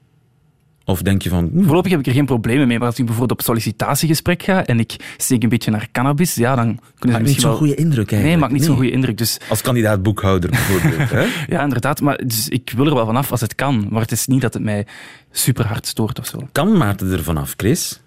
Of 0.88 1.02
denk 1.02 1.23
je 1.23 1.28
van... 1.28 1.50
Hm. 1.52 1.62
Voorlopig 1.62 1.90
heb 1.90 2.00
ik 2.00 2.07
er 2.07 2.12
geen 2.12 2.26
problemen 2.26 2.66
mee, 2.68 2.78
maar 2.78 2.87
als 2.87 2.99
ik 2.99 3.04
bijvoorbeeld 3.04 3.38
op 3.38 3.45
sollicitatiegesprek 3.47 4.42
ga 4.42 4.66
en 4.66 4.78
ik 4.78 4.97
steek 5.16 5.42
een 5.42 5.49
beetje 5.49 5.71
naar 5.71 5.88
cannabis, 5.92 6.35
ja, 6.35 6.54
dan 6.54 6.78
kunnen 6.99 7.16
ze 7.16 7.23
misschien 7.23 7.25
niet 7.25 7.40
zo'n 7.40 7.54
goede 7.57 7.75
indruk 7.75 8.12
eigenlijk. 8.12 8.25
Nee, 8.25 8.37
maakt 8.37 8.52
niet 8.52 8.64
zo'n 8.64 8.76
goede 8.76 8.90
indruk. 8.90 9.18
Dus... 9.18 9.38
Als 9.49 9.62
kandidaat 9.62 10.02
boekhouder 10.02 10.50
bijvoorbeeld. 10.50 11.11
hè? 11.11 11.26
Ja, 11.54 11.62
inderdaad. 11.62 12.00
Maar 12.00 12.16
dus 12.16 12.49
ik 12.49 12.73
wil 12.76 12.87
er 12.87 12.95
wel 12.95 13.07
vanaf 13.07 13.30
als 13.30 13.40
het 13.40 13.54
kan, 13.54 13.87
maar 13.90 14.00
het 14.00 14.11
is 14.12 14.26
niet 14.26 14.40
dat 14.40 14.54
het 14.54 14.62
mij 14.62 14.87
super 15.30 15.66
hard 15.66 15.87
stoort 15.87 16.18
of 16.18 16.26
zo. 16.26 16.38
Kan 16.52 16.76
Maarten 16.76 17.12
er 17.12 17.23
vanaf, 17.23 17.54
Chris? 17.57 18.02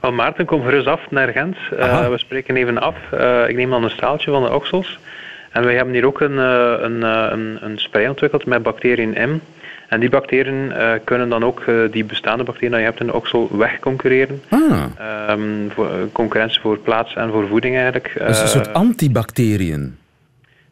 Wel, 0.00 0.12
Maarten, 0.12 0.44
kom 0.44 0.62
gerust 0.62 0.86
af 0.86 1.00
naar 1.10 1.28
Gent. 1.28 1.56
Uh, 1.72 2.08
we 2.08 2.18
spreken 2.18 2.56
even 2.56 2.78
af. 2.78 2.96
Uh, 3.14 3.48
ik 3.48 3.56
neem 3.56 3.70
dan 3.70 3.84
een 3.84 3.90
staaltje 3.90 4.30
van 4.30 4.42
de 4.42 4.52
oksels. 4.52 4.98
En 5.52 5.64
wij 5.64 5.74
hebben 5.74 5.94
hier 5.94 6.06
ook 6.06 6.20
een, 6.20 6.32
uh, 6.32 6.74
een, 6.78 7.02
een, 7.02 7.58
een 7.60 7.78
spray 7.78 8.06
ontwikkeld 8.06 8.46
met 8.46 8.62
bacteriën 8.62 9.30
M. 9.30 9.40
En 9.88 10.00
die 10.00 10.08
bacteriën 10.08 10.54
uh, 10.54 10.92
kunnen 11.04 11.28
dan 11.28 11.44
ook 11.44 11.64
uh, 11.66 11.92
die 11.92 12.04
bestaande 12.04 12.44
bacteriën 12.44 12.70
die 12.70 12.80
je 12.80 12.86
hebt 12.86 13.00
in 13.00 13.06
de 13.06 13.14
oksel 13.14 13.56
wegconcurreren. 13.56 14.42
Ah. 14.48 15.30
Um, 15.30 15.70
voor, 15.70 15.90
concurrentie 16.12 16.60
voor 16.60 16.78
plaats 16.78 17.14
en 17.14 17.30
voor 17.30 17.46
voeding 17.48 17.74
eigenlijk. 17.74 18.14
Dus 18.26 18.40
een 18.40 18.48
soort 18.48 18.72
antibacteriën? 18.72 19.96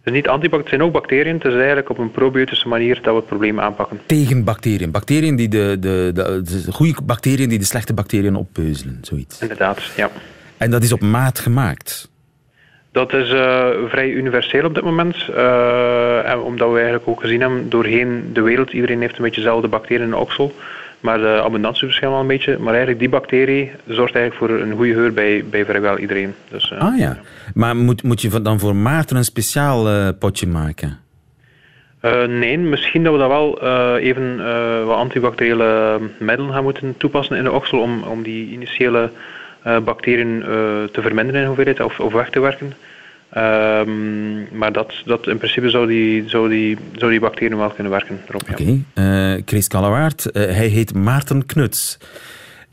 Dus 0.03 0.13
niet 0.13 0.29
antibacteriën, 0.29 0.61
het 0.61 0.69
zijn 0.69 0.83
ook 0.83 0.93
bacteriën. 0.93 1.35
Het 1.35 1.45
is 1.45 1.55
eigenlijk 1.55 1.89
op 1.89 1.99
een 1.99 2.11
probiotische 2.11 2.69
manier 2.69 2.95
dat 2.95 3.13
we 3.13 3.19
het 3.19 3.27
probleem 3.27 3.61
aanpakken. 3.61 4.01
Tegen 4.07 4.45
bacteriën. 4.45 4.91
Bacteriën 4.91 5.37
die 5.37 5.49
de, 5.49 5.77
de, 5.81 6.11
de, 6.15 6.43
de 6.43 6.73
goede 6.73 6.95
bacteriën 7.03 7.49
die 7.49 7.59
de 7.59 7.65
slechte 7.65 7.95
bacteriën 7.95 8.37
oppeuzelen, 8.37 8.99
zoiets. 9.03 9.41
Inderdaad, 9.41 9.83
ja. 9.97 10.11
En 10.57 10.71
dat 10.71 10.83
is 10.83 10.93
op 10.93 11.01
maat 11.01 11.39
gemaakt? 11.39 12.13
Dat 12.95 13.13
is 13.13 13.31
uh, 13.31 13.67
vrij 13.89 14.11
universeel 14.11 14.65
op 14.65 14.75
dit 14.75 14.85
moment. 14.85 15.17
Uh, 15.31 16.31
en 16.31 16.39
omdat 16.39 16.69
we 16.69 16.75
eigenlijk 16.75 17.09
ook 17.09 17.21
gezien 17.21 17.41
hebben 17.41 17.71
doorheen 17.71 18.31
de 18.33 18.41
wereld, 18.41 18.73
iedereen 18.73 19.01
heeft 19.01 19.17
een 19.17 19.23
beetje 19.23 19.41
dezelfde 19.41 19.69
bacteriën 19.69 20.05
in 20.05 20.11
de 20.11 20.17
oksel. 20.17 20.53
Maar 21.01 21.19
de 21.19 21.41
abundantie 21.45 21.85
verschilt 21.85 22.13
wel 22.13 22.21
een 22.21 22.27
beetje. 22.27 22.59
Maar 22.59 22.69
eigenlijk 22.69 22.99
die 22.99 23.09
bacterie 23.09 23.71
zorgt 23.87 24.15
eigenlijk 24.15 24.35
voor 24.35 24.61
een 24.61 24.77
goede 24.77 24.93
geur 24.93 25.13
bij, 25.13 25.45
bij 25.51 25.65
vrijwel 25.65 25.99
iedereen. 25.99 26.35
Dus, 26.49 26.71
uh, 26.71 26.79
ah 26.79 26.99
ja. 26.99 27.19
Maar 27.55 27.77
moet, 27.77 28.03
moet 28.03 28.21
je 28.21 28.43
dan 28.43 28.59
voor 28.59 28.77
Maarten 28.77 29.17
een 29.17 29.25
speciaal 29.25 30.13
potje 30.13 30.47
maken? 30.47 30.99
nee, 32.29 32.59
misschien 32.59 33.03
dat 33.05 33.13
we 33.13 33.19
dat 33.19 33.29
wel 33.29 33.63
even 33.99 34.37
wat 34.87 34.97
antibacteriële 34.97 35.99
middelen 36.19 36.53
gaan 36.53 36.63
moeten 36.63 36.97
toepassen 36.97 37.37
in 37.37 37.45
de 37.45 37.53
oksel 37.53 37.79
om, 37.79 38.03
om 38.03 38.23
die 38.23 38.49
initiële 38.49 39.11
bacteriën 39.85 40.41
te 40.93 41.03
verminderen 41.03 41.41
in 41.41 41.47
hoeveelheid 41.47 41.81
of, 41.81 42.01
of 42.01 42.13
weg 42.13 42.31
te 42.31 42.41
werken. 42.41 42.73
Ehm, 43.31 44.57
maar 44.59 44.73
dat, 44.73 44.93
dat 45.05 45.27
in 45.27 45.37
principe 45.37 45.71
zou 45.71 45.87
die, 45.87 46.29
zou, 46.29 46.49
die, 46.49 46.79
zou 46.97 47.11
die 47.11 47.21
bacteriën 47.21 47.57
wel 47.57 47.71
kunnen 47.71 47.93
werken 47.93 48.21
erop. 48.29 48.43
Oké, 48.51 48.83
okay. 48.95 49.43
Chris 49.45 49.69
Kallewaard, 49.69 50.29
hij 50.33 50.67
heet 50.67 50.95
Maarten 50.95 51.47
Knuts. 51.47 51.99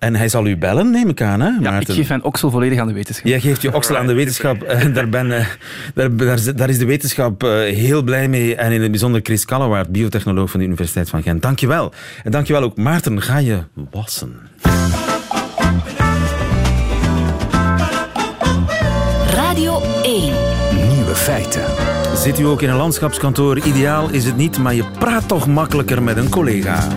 En 0.01 0.15
hij 0.15 0.29
zal 0.29 0.47
u 0.47 0.57
bellen, 0.57 0.91
neem 0.91 1.09
ik 1.09 1.21
aan, 1.21 1.39
hè, 1.39 1.49
Maarten? 1.49 1.71
Ja, 1.71 1.79
ik 1.79 1.87
geef 1.87 2.09
mijn 2.09 2.23
oksel 2.23 2.49
volledig 2.49 2.79
aan 2.79 2.87
de 2.87 2.93
wetenschap. 2.93 3.27
Jij 3.27 3.39
geeft 3.39 3.61
je 3.61 3.73
oksel 3.73 3.97
aan 3.97 4.07
de 4.07 4.13
wetenschap. 4.13 4.59
daar, 4.93 5.09
ben, 5.09 5.31
eh, 5.31 5.45
daar, 5.93 6.15
daar, 6.15 6.55
daar, 6.55 6.69
is 6.69 6.77
de 6.77 6.85
wetenschap 6.85 7.43
eh, 7.43 7.49
heel 7.75 8.03
blij 8.03 8.27
mee. 8.27 8.55
En 8.55 8.71
in 8.71 8.81
het 8.81 8.91
bijzonder 8.91 9.21
Chris 9.23 9.45
Kallewaard, 9.45 9.89
biotechnoloog 9.89 10.51
van 10.51 10.59
de 10.59 10.65
Universiteit 10.65 11.09
van 11.09 11.23
Gent. 11.23 11.41
Dankjewel. 11.41 11.93
En 12.23 12.31
dankjewel 12.31 12.63
ook, 12.63 12.77
Maarten. 12.77 13.21
Ga 13.21 13.37
je 13.37 13.59
wassen. 13.91 14.35
Feiten. 21.21 21.63
Zit 22.15 22.39
u 22.39 22.45
ook 22.45 22.61
in 22.61 22.69
een 22.69 22.75
landschapskantoor? 22.75 23.57
Ideaal 23.57 24.09
is 24.09 24.25
het 24.25 24.35
niet, 24.37 24.57
maar 24.57 24.73
je 24.73 24.85
praat 24.99 25.27
toch 25.27 25.47
makkelijker 25.47 26.03
met 26.03 26.17
een 26.17 26.29
collega. 26.29 26.87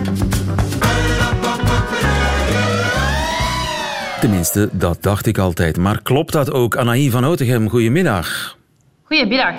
Tenminste, 4.21 4.69
dat 4.73 5.03
dacht 5.03 5.27
ik 5.27 5.39
altijd. 5.39 5.77
Maar 5.77 6.03
klopt 6.03 6.33
dat 6.33 6.53
ook? 6.53 6.77
Anaï 6.77 7.11
van 7.11 7.25
Outegem, 7.25 7.69
goedemiddag. 7.69 8.57
Goedemiddag. 9.03 9.55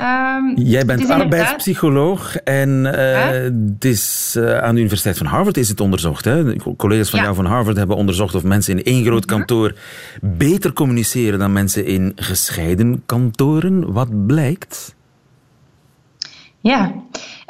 Um, 0.00 0.56
Jij 0.56 0.84
bent 0.84 1.10
arbeidspsycholoog 1.10 2.36
en 2.36 2.68
uh, 2.84 3.28
het 3.28 3.84
is, 3.84 4.34
uh, 4.38 4.58
aan 4.58 4.74
de 4.74 4.80
Universiteit 4.80 5.18
van 5.18 5.26
Harvard 5.26 5.56
is 5.56 5.68
het 5.68 5.80
onderzocht. 5.80 6.24
Hè? 6.24 6.56
Collega's 6.76 7.10
van 7.10 7.20
jou 7.20 7.34
van 7.34 7.44
Harvard 7.44 7.76
hebben 7.76 7.96
onderzocht 7.96 8.34
of 8.34 8.42
mensen 8.42 8.78
in 8.78 8.84
één 8.84 9.04
groot 9.04 9.26
mhm. 9.26 9.36
kantoor 9.36 9.74
beter 10.20 10.72
communiceren 10.72 11.38
dan 11.38 11.52
mensen 11.52 11.86
in 11.86 12.12
gescheiden 12.16 13.02
kantoren. 13.06 13.92
Wat 13.92 14.26
blijkt? 14.26 14.93
Ja, 16.64 16.92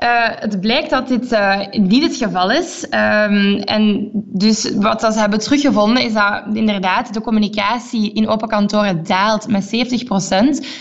uh, 0.03 0.29
het 0.35 0.61
blijkt 0.61 0.91
dat 0.91 1.09
dit 1.09 1.33
uh, 1.33 1.67
niet 1.71 2.03
het 2.03 2.17
geval 2.17 2.51
is. 2.51 2.85
Um, 2.85 3.59
en 3.59 4.11
dus 4.13 4.73
wat 4.75 5.01
ze 5.01 5.21
hebben 5.21 5.39
teruggevonden 5.39 6.03
is 6.03 6.13
dat 6.13 6.43
inderdaad 6.53 7.15
de 7.15 7.21
communicatie 7.21 8.13
in 8.13 8.29
open 8.29 8.49
kantoren 8.49 9.05
daalt 9.05 9.49
met 9.49 9.65
70%, 9.65 9.69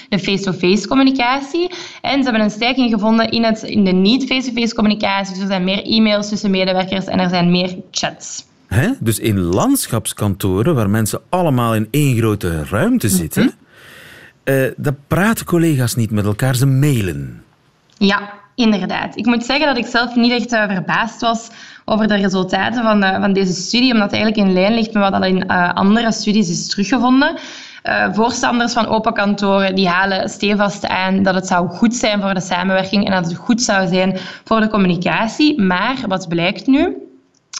de 0.09 0.19
face-to-face 0.19 0.87
communicatie. 0.87 1.69
En 2.01 2.17
ze 2.17 2.23
hebben 2.23 2.41
een 2.41 2.49
stijging 2.49 2.91
gevonden 2.91 3.29
in, 3.29 3.43
het, 3.43 3.63
in 3.63 3.83
de 3.83 3.91
niet-face-to-face 3.91 4.75
communicatie. 4.75 5.33
Dus 5.33 5.41
er 5.41 5.47
zijn 5.47 5.63
meer 5.63 5.83
e-mails 5.83 6.29
tussen 6.29 6.51
medewerkers 6.51 7.05
en 7.05 7.19
er 7.19 7.29
zijn 7.29 7.51
meer 7.51 7.75
chats. 7.91 8.45
Hè? 8.67 8.89
Dus 8.99 9.19
in 9.19 9.39
landschapskantoren, 9.39 10.75
waar 10.75 10.89
mensen 10.89 11.21
allemaal 11.29 11.75
in 11.75 11.87
één 11.91 12.17
grote 12.17 12.63
ruimte 12.63 13.09
zitten, 13.09 13.43
mm 13.43 13.51
-hmm. 14.43 14.73
uh, 14.79 14.91
praten 15.07 15.45
collega's 15.45 15.95
niet 15.95 16.11
met 16.11 16.25
elkaar, 16.25 16.55
ze 16.55 16.65
mailen. 16.65 17.43
Ja, 17.97 18.33
inderdaad. 18.55 19.17
Ik 19.17 19.25
moet 19.25 19.45
zeggen 19.45 19.65
dat 19.65 19.77
ik 19.77 19.85
zelf 19.85 20.15
niet 20.15 20.31
echt 20.31 20.53
uh, 20.53 20.63
verbaasd 20.73 21.21
was 21.21 21.49
over 21.85 22.07
de 22.07 22.15
resultaten 22.15 22.83
van, 22.83 23.03
uh, 23.03 23.19
van 23.19 23.33
deze 23.33 23.53
studie, 23.53 23.93
omdat 23.93 24.11
het 24.11 24.21
eigenlijk 24.21 24.47
in 24.47 24.53
lijn 24.53 24.73
ligt 24.73 24.93
met 24.93 25.03
wat 25.03 25.13
al 25.13 25.23
in 25.23 25.43
uh, 25.47 25.73
andere 25.73 26.11
studies 26.11 26.49
is 26.49 26.67
teruggevonden. 26.67 27.37
voorstanders 28.11 28.73
van 28.73 28.87
open 28.87 29.13
kantoren 29.13 29.75
die 29.75 29.87
halen 29.87 30.29
stevast 30.29 30.87
aan 30.87 31.23
dat 31.23 31.35
het 31.35 31.47
zou 31.47 31.69
goed 31.69 31.95
zijn 31.95 32.21
voor 32.21 32.33
de 32.33 32.41
samenwerking 32.41 33.05
en 33.05 33.11
dat 33.11 33.25
het 33.25 33.35
goed 33.35 33.61
zou 33.61 33.87
zijn 33.87 34.17
voor 34.43 34.59
de 34.59 34.69
communicatie. 34.69 35.61
Maar 35.61 35.95
wat 36.07 36.27
blijkt 36.27 36.67
nu? 36.67 36.97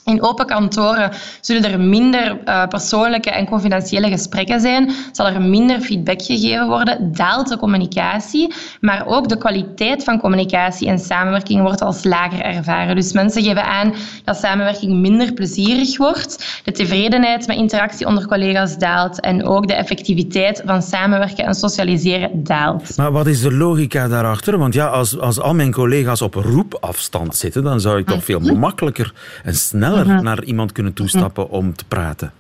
In 0.05 0.23
open 0.23 0.45
kantoren 0.45 1.11
zullen 1.41 1.71
er 1.71 1.79
minder 1.79 2.37
uh, 2.45 2.67
persoonlijke 2.67 3.29
en 3.29 3.45
confidentiële 3.45 4.09
gesprekken 4.09 4.59
zijn, 4.59 4.91
zal 5.11 5.27
er 5.27 5.41
minder 5.41 5.81
feedback 5.81 6.21
gegeven 6.21 6.67
worden, 6.67 7.13
daalt 7.13 7.47
de 7.47 7.57
communicatie, 7.57 8.53
maar 8.81 9.03
ook 9.05 9.29
de 9.29 9.37
kwaliteit 9.37 10.03
van 10.03 10.19
communicatie 10.19 10.87
en 10.87 10.99
samenwerking 10.99 11.61
wordt 11.61 11.81
als 11.81 12.03
lager 12.03 12.41
ervaren. 12.41 12.95
Dus 12.95 13.13
mensen 13.13 13.43
geven 13.43 13.65
aan 13.65 13.93
dat 14.23 14.37
samenwerking 14.37 14.93
minder 14.93 15.33
plezierig 15.33 15.97
wordt, 15.97 16.61
de 16.63 16.71
tevredenheid 16.71 17.47
met 17.47 17.57
interactie 17.57 18.07
onder 18.07 18.27
collega's 18.27 18.77
daalt 18.77 19.19
en 19.19 19.45
ook 19.45 19.67
de 19.67 19.73
effectiviteit 19.73 20.61
van 20.65 20.81
samenwerken 20.81 21.45
en 21.45 21.55
socialiseren 21.55 22.43
daalt. 22.43 22.97
Maar 22.97 23.11
wat 23.11 23.27
is 23.27 23.41
de 23.41 23.53
logica 23.53 24.07
daarachter? 24.07 24.57
Want 24.57 24.73
ja, 24.73 24.87
als, 24.87 25.19
als 25.19 25.39
al 25.39 25.53
mijn 25.53 25.71
collega's 25.71 26.21
op 26.21 26.33
roepafstand 26.33 27.35
zitten, 27.35 27.63
dan 27.63 27.79
zou 27.79 27.99
ik 27.99 28.05
toch 28.07 28.23
veel 28.23 28.39
makkelijker 28.39 29.13
en 29.43 29.55
sneller 29.55 29.92
Naar 30.21 30.43
iemand 30.43 30.71
kunnen 30.71 30.93
toestappen 30.93 31.49
om 31.49 31.75
te 31.75 31.85
praten. 31.87 32.31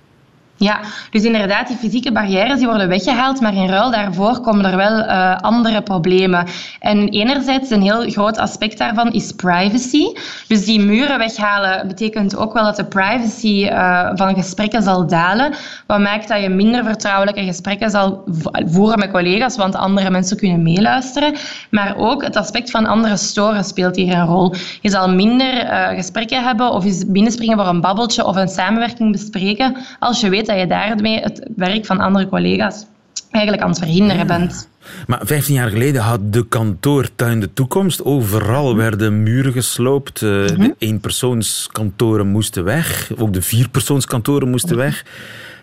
Ja, 0.63 0.79
dus 1.11 1.23
inderdaad, 1.23 1.67
die 1.67 1.77
fysieke 1.77 2.11
barrières 2.11 2.57
die 2.57 2.67
worden 2.67 2.87
weggehaald, 2.87 3.41
maar 3.41 3.53
in 3.53 3.69
ruil 3.69 3.91
daarvoor 3.91 4.39
komen 4.39 4.65
er 4.65 4.77
wel 4.77 4.99
uh, 4.99 5.35
andere 5.35 5.81
problemen. 5.81 6.45
En 6.79 7.09
enerzijds, 7.09 7.69
een 7.69 7.81
heel 7.81 8.09
groot 8.09 8.37
aspect 8.37 8.77
daarvan 8.77 9.11
is 9.11 9.31
privacy. 9.31 10.05
Dus 10.47 10.65
die 10.65 10.79
muren 10.79 11.17
weghalen 11.17 11.87
betekent 11.87 12.35
ook 12.35 12.53
wel 12.53 12.63
dat 12.63 12.75
de 12.75 12.85
privacy 12.85 13.63
uh, 13.63 14.09
van 14.13 14.35
gesprekken 14.35 14.83
zal 14.83 15.07
dalen. 15.07 15.53
Wat 15.87 15.99
maakt 15.99 16.27
dat 16.27 16.41
je 16.41 16.49
minder 16.49 16.83
vertrouwelijke 16.83 17.43
gesprekken 17.43 17.89
zal 17.89 18.23
voeren 18.65 18.99
met 18.99 19.11
collega's, 19.11 19.57
want 19.57 19.75
andere 19.75 20.09
mensen 20.09 20.37
kunnen 20.37 20.63
meeluisteren. 20.63 21.35
Maar 21.69 21.93
ook 21.97 22.23
het 22.23 22.35
aspect 22.35 22.71
van 22.71 22.85
andere 22.85 23.17
storen 23.17 23.63
speelt 23.63 23.95
hier 23.95 24.13
een 24.13 24.25
rol. 24.25 24.53
Je 24.81 24.89
zal 24.89 25.09
minder 25.09 25.63
uh, 25.63 25.87
gesprekken 25.87 26.43
hebben 26.43 26.71
of 26.71 26.85
binnenspringen 27.07 27.57
voor 27.57 27.67
een 27.67 27.81
babbeltje 27.81 28.25
of 28.25 28.35
een 28.35 28.47
samenwerking 28.47 29.11
bespreken 29.11 29.77
als 29.99 30.19
je 30.21 30.29
weet 30.29 30.51
dat 30.53 30.61
je 30.61 30.67
daarmee 30.67 31.19
het 31.19 31.49
werk 31.55 31.85
van 31.85 31.99
andere 31.99 32.27
collega's 32.27 32.85
eigenlijk 33.31 33.63
aan 33.63 33.69
het 33.69 33.79
verhinderen 33.79 34.27
bent. 34.27 34.69
Maar 35.07 35.19
15 35.23 35.53
jaar 35.53 35.69
geleden 35.69 36.01
had 36.01 36.33
de 36.33 36.47
kantoortuin 36.47 37.39
de 37.39 37.53
toekomst. 37.53 38.03
Overal 38.03 38.67
mhm. 38.67 38.77
werden 38.77 39.23
muren 39.23 39.51
gesloopt. 39.51 40.21
Uh, 40.21 40.47
De 40.47 40.53
mhm. 40.57 40.69
eenpersoonskantoren 40.77 42.27
moesten 42.27 42.63
weg. 42.63 43.11
Ook 43.17 43.33
de 43.33 43.41
vierpersoonskantoren 43.41 44.49
moesten 44.49 44.77
weg. 44.77 45.05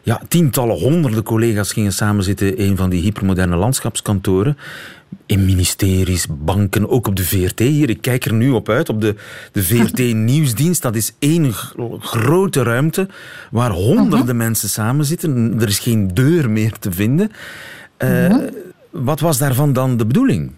Ja, 0.03 0.21
tientallen, 0.29 0.79
honderden 0.79 1.23
collega's 1.23 1.73
gingen 1.73 1.93
samen 1.93 2.25
zitten 2.25 2.57
in 2.57 2.71
een 2.71 2.77
van 2.77 2.91
die 2.91 3.03
hypermoderne 3.03 3.57
landschapskantoren 3.57 4.57
in 5.27 5.45
ministeries, 5.45 6.27
banken, 6.31 6.89
ook 6.89 7.07
op 7.07 7.17
de 7.17 7.25
VRT 7.25 7.59
hier. 7.59 7.91
Ik 7.91 8.01
kijk 8.01 8.25
er 8.25 8.33
nu 8.33 8.51
op 8.51 8.69
uit, 8.69 8.89
op 8.89 9.01
de, 9.01 9.15
de 9.53 9.63
VRT-nieuwsdienst. 9.63 10.83
Dat 10.89 10.97
is 10.97 11.13
één 11.19 11.53
grote 12.01 12.63
ruimte 12.63 13.09
waar 13.51 13.71
honderden 13.71 14.37
uh 14.37 14.43
mensen 14.43 14.69
samen 14.69 15.05
zitten. 15.05 15.61
Er 15.61 15.69
is 15.69 15.79
geen 15.79 16.09
deur 16.15 16.51
meer 16.51 16.79
te 16.79 16.93
vinden. 16.93 17.33
Uh, 17.99 18.37
Wat 18.91 19.21
was 19.21 19.39
daarvan 19.39 19.73
dan 19.73 19.97
de 19.97 20.07
bedoeling? 20.07 20.53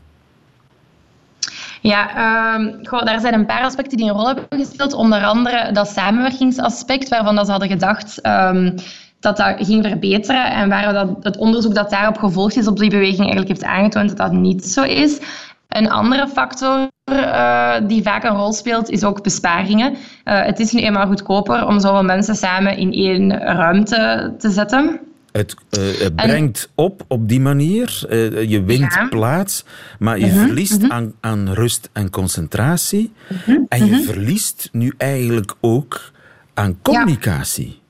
Ja, 1.80 2.16
uh, 2.58 2.74
goh, 2.82 3.04
daar 3.04 3.20
zijn 3.20 3.34
een 3.34 3.46
paar 3.46 3.62
aspecten 3.62 3.96
die 3.96 4.06
een 4.06 4.16
rol 4.16 4.26
hebben 4.26 4.46
gespeeld. 4.48 4.92
Onder 4.92 5.24
andere 5.24 5.72
dat 5.72 5.88
samenwerkingsaspect, 5.88 7.08
waarvan 7.08 7.34
dat 7.34 7.44
ze 7.44 7.50
hadden 7.50 7.70
gedacht... 7.70 8.26
Um, 8.26 8.74
dat 9.22 9.36
dat 9.36 9.54
ging 9.58 9.86
verbeteren. 9.86 10.50
En 10.50 10.68
waar 10.68 10.92
dat, 10.92 11.08
het 11.22 11.36
onderzoek 11.36 11.74
dat 11.74 11.90
daarop 11.90 12.18
gevolgd 12.18 12.56
is 12.56 12.66
op 12.66 12.78
die 12.78 12.90
beweging 12.90 13.18
eigenlijk 13.18 13.48
heeft 13.48 13.64
aangetoond 13.64 14.08
dat 14.08 14.18
dat 14.18 14.32
niet 14.32 14.64
zo 14.64 14.82
is. 14.82 15.20
Een 15.68 15.90
andere 15.90 16.28
factor 16.28 16.88
uh, 17.12 17.74
die 17.86 18.02
vaak 18.02 18.24
een 18.24 18.36
rol 18.36 18.52
speelt, 18.52 18.90
is 18.90 19.04
ook 19.04 19.22
besparingen. 19.22 19.92
Uh, 19.92 19.96
het 20.44 20.58
is 20.60 20.72
nu 20.72 20.80
eenmaal 20.80 21.06
goedkoper 21.06 21.66
om 21.66 21.80
zoveel 21.80 22.04
mensen 22.04 22.34
samen 22.34 22.76
in 22.76 22.92
één 22.92 23.38
ruimte 23.38 24.34
te 24.38 24.50
zetten. 24.50 25.00
Het, 25.32 25.54
uh, 25.78 25.84
het 25.98 26.16
brengt 26.16 26.70
op 26.74 27.04
op 27.08 27.28
die 27.28 27.40
manier. 27.40 28.04
je 28.48 28.62
wint 28.62 28.94
ja. 28.94 29.08
plaats, 29.08 29.64
maar 29.98 30.18
je 30.18 30.26
mhm, 30.26 30.34
-huh, 30.34 30.44
verliest 30.44 30.78
mhm. 30.78 30.86
-huh. 30.86 30.96
aan, 30.96 31.12
aan, 31.20 31.52
rust 31.52 31.90
en 31.92 32.10
concentratie. 32.10 33.12
-huh, 33.28 33.46
mhm, 33.46 33.60
en 33.68 33.86
je 33.86 34.02
verliest 34.02 34.68
nu 34.72 34.94
eigenlijk 34.96 35.54
ook 35.60 36.12
aan 36.54 36.78
communicatie. 36.82 37.68
Ja. 37.68 37.81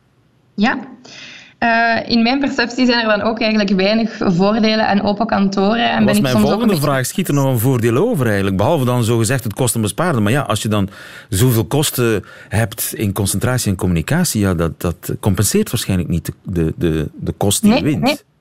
Uh, 1.63 2.11
in 2.11 2.23
mijn 2.23 2.39
perceptie 2.39 2.87
zijn 2.87 3.09
er 3.09 3.19
dan 3.19 3.23
ook 3.29 3.41
eigenlijk 3.41 3.71
weinig 3.71 4.17
voordelen 4.19 4.87
aan 4.87 5.03
open 5.03 5.27
kantoren. 5.27 5.91
En 5.91 6.05
was 6.05 6.21
mijn 6.21 6.39
volgende 6.39 6.77
vraag. 6.77 7.07
Schiet 7.07 7.29
er 7.29 7.35
nog 7.35 7.47
een 7.47 7.59
voordeel 7.59 7.97
over 7.97 8.27
eigenlijk? 8.27 8.57
Behalve 8.57 8.85
dan 8.85 9.05
zo 9.05 9.19
gezegd 9.19 9.45
het 9.45 9.55
kosten 9.55 9.81
besparen. 9.81 10.23
Maar 10.23 10.33
ja, 10.33 10.41
als 10.41 10.63
je 10.63 10.69
dan 10.69 10.89
zoveel 11.29 11.65
kosten 11.65 12.25
hebt 12.49 12.95
in 12.95 13.13
concentratie 13.13 13.71
en 13.71 13.77
communicatie, 13.77 14.41
ja, 14.41 14.55
dat, 14.55 14.81
dat 14.81 15.13
compenseert 15.21 15.71
waarschijnlijk 15.71 16.09
niet 16.09 16.33
de, 16.43 16.73
de, 16.77 17.09
de 17.15 17.33
kosten 17.33 17.71
die 17.71 17.83
nee, 17.83 17.93
je 17.93 17.99
wint. 17.99 18.03
Nee. 18.03 18.32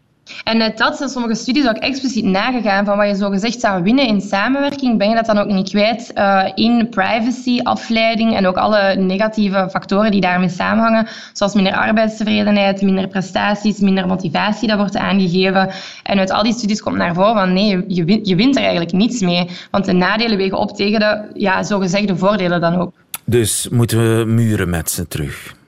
En 0.43 0.61
uit 0.61 0.77
dat 0.77 0.97
zijn 0.97 1.09
sommige 1.09 1.35
studies 1.35 1.67
ook 1.67 1.77
expliciet 1.77 2.25
nagegaan 2.25 2.85
van 2.85 2.97
wat 2.97 3.07
je 3.07 3.15
zo 3.15 3.29
gezegd 3.29 3.59
zou 3.59 3.83
winnen 3.83 4.07
in 4.07 4.21
samenwerking, 4.21 4.97
ben 4.97 5.09
je 5.09 5.15
dat 5.15 5.25
dan 5.25 5.37
ook 5.37 5.47
niet 5.47 5.69
kwijt 5.69 6.11
uh, 6.15 6.45
in 6.55 6.89
privacy, 6.89 7.59
afleiding 7.63 8.35
en 8.35 8.47
ook 8.47 8.57
alle 8.57 8.95
negatieve 8.95 9.67
factoren 9.71 10.11
die 10.11 10.21
daarmee 10.21 10.49
samenhangen, 10.49 11.07
zoals 11.33 11.53
minder 11.53 11.73
arbeidstevredenheid, 11.73 12.81
minder 12.81 13.07
prestaties, 13.07 13.79
minder 13.79 14.07
motivatie, 14.07 14.67
dat 14.67 14.77
wordt 14.77 14.97
aangegeven. 14.97 15.69
En 16.03 16.19
uit 16.19 16.31
al 16.31 16.43
die 16.43 16.53
studies 16.53 16.81
komt 16.81 16.95
naar 16.95 17.13
voren 17.13 17.33
van 17.33 17.53
nee, 17.53 17.83
je 17.87 18.03
wint, 18.03 18.27
je 18.27 18.35
wint 18.35 18.55
er 18.55 18.61
eigenlijk 18.61 18.91
niets 18.91 19.21
mee, 19.21 19.49
want 19.71 19.85
de 19.85 19.93
nadelen 19.93 20.37
wegen 20.37 20.57
op 20.57 20.75
tegen 20.75 20.99
de 20.99 21.29
ja, 21.33 21.63
zogezegde 21.63 22.17
voordelen 22.17 22.61
dan 22.61 22.75
ook. 22.75 22.93
Dus 23.25 23.67
moeten 23.71 24.17
we 24.17 24.25
muren 24.25 24.69
met 24.69 24.89
ze 24.89 25.07
terug? 25.07 25.59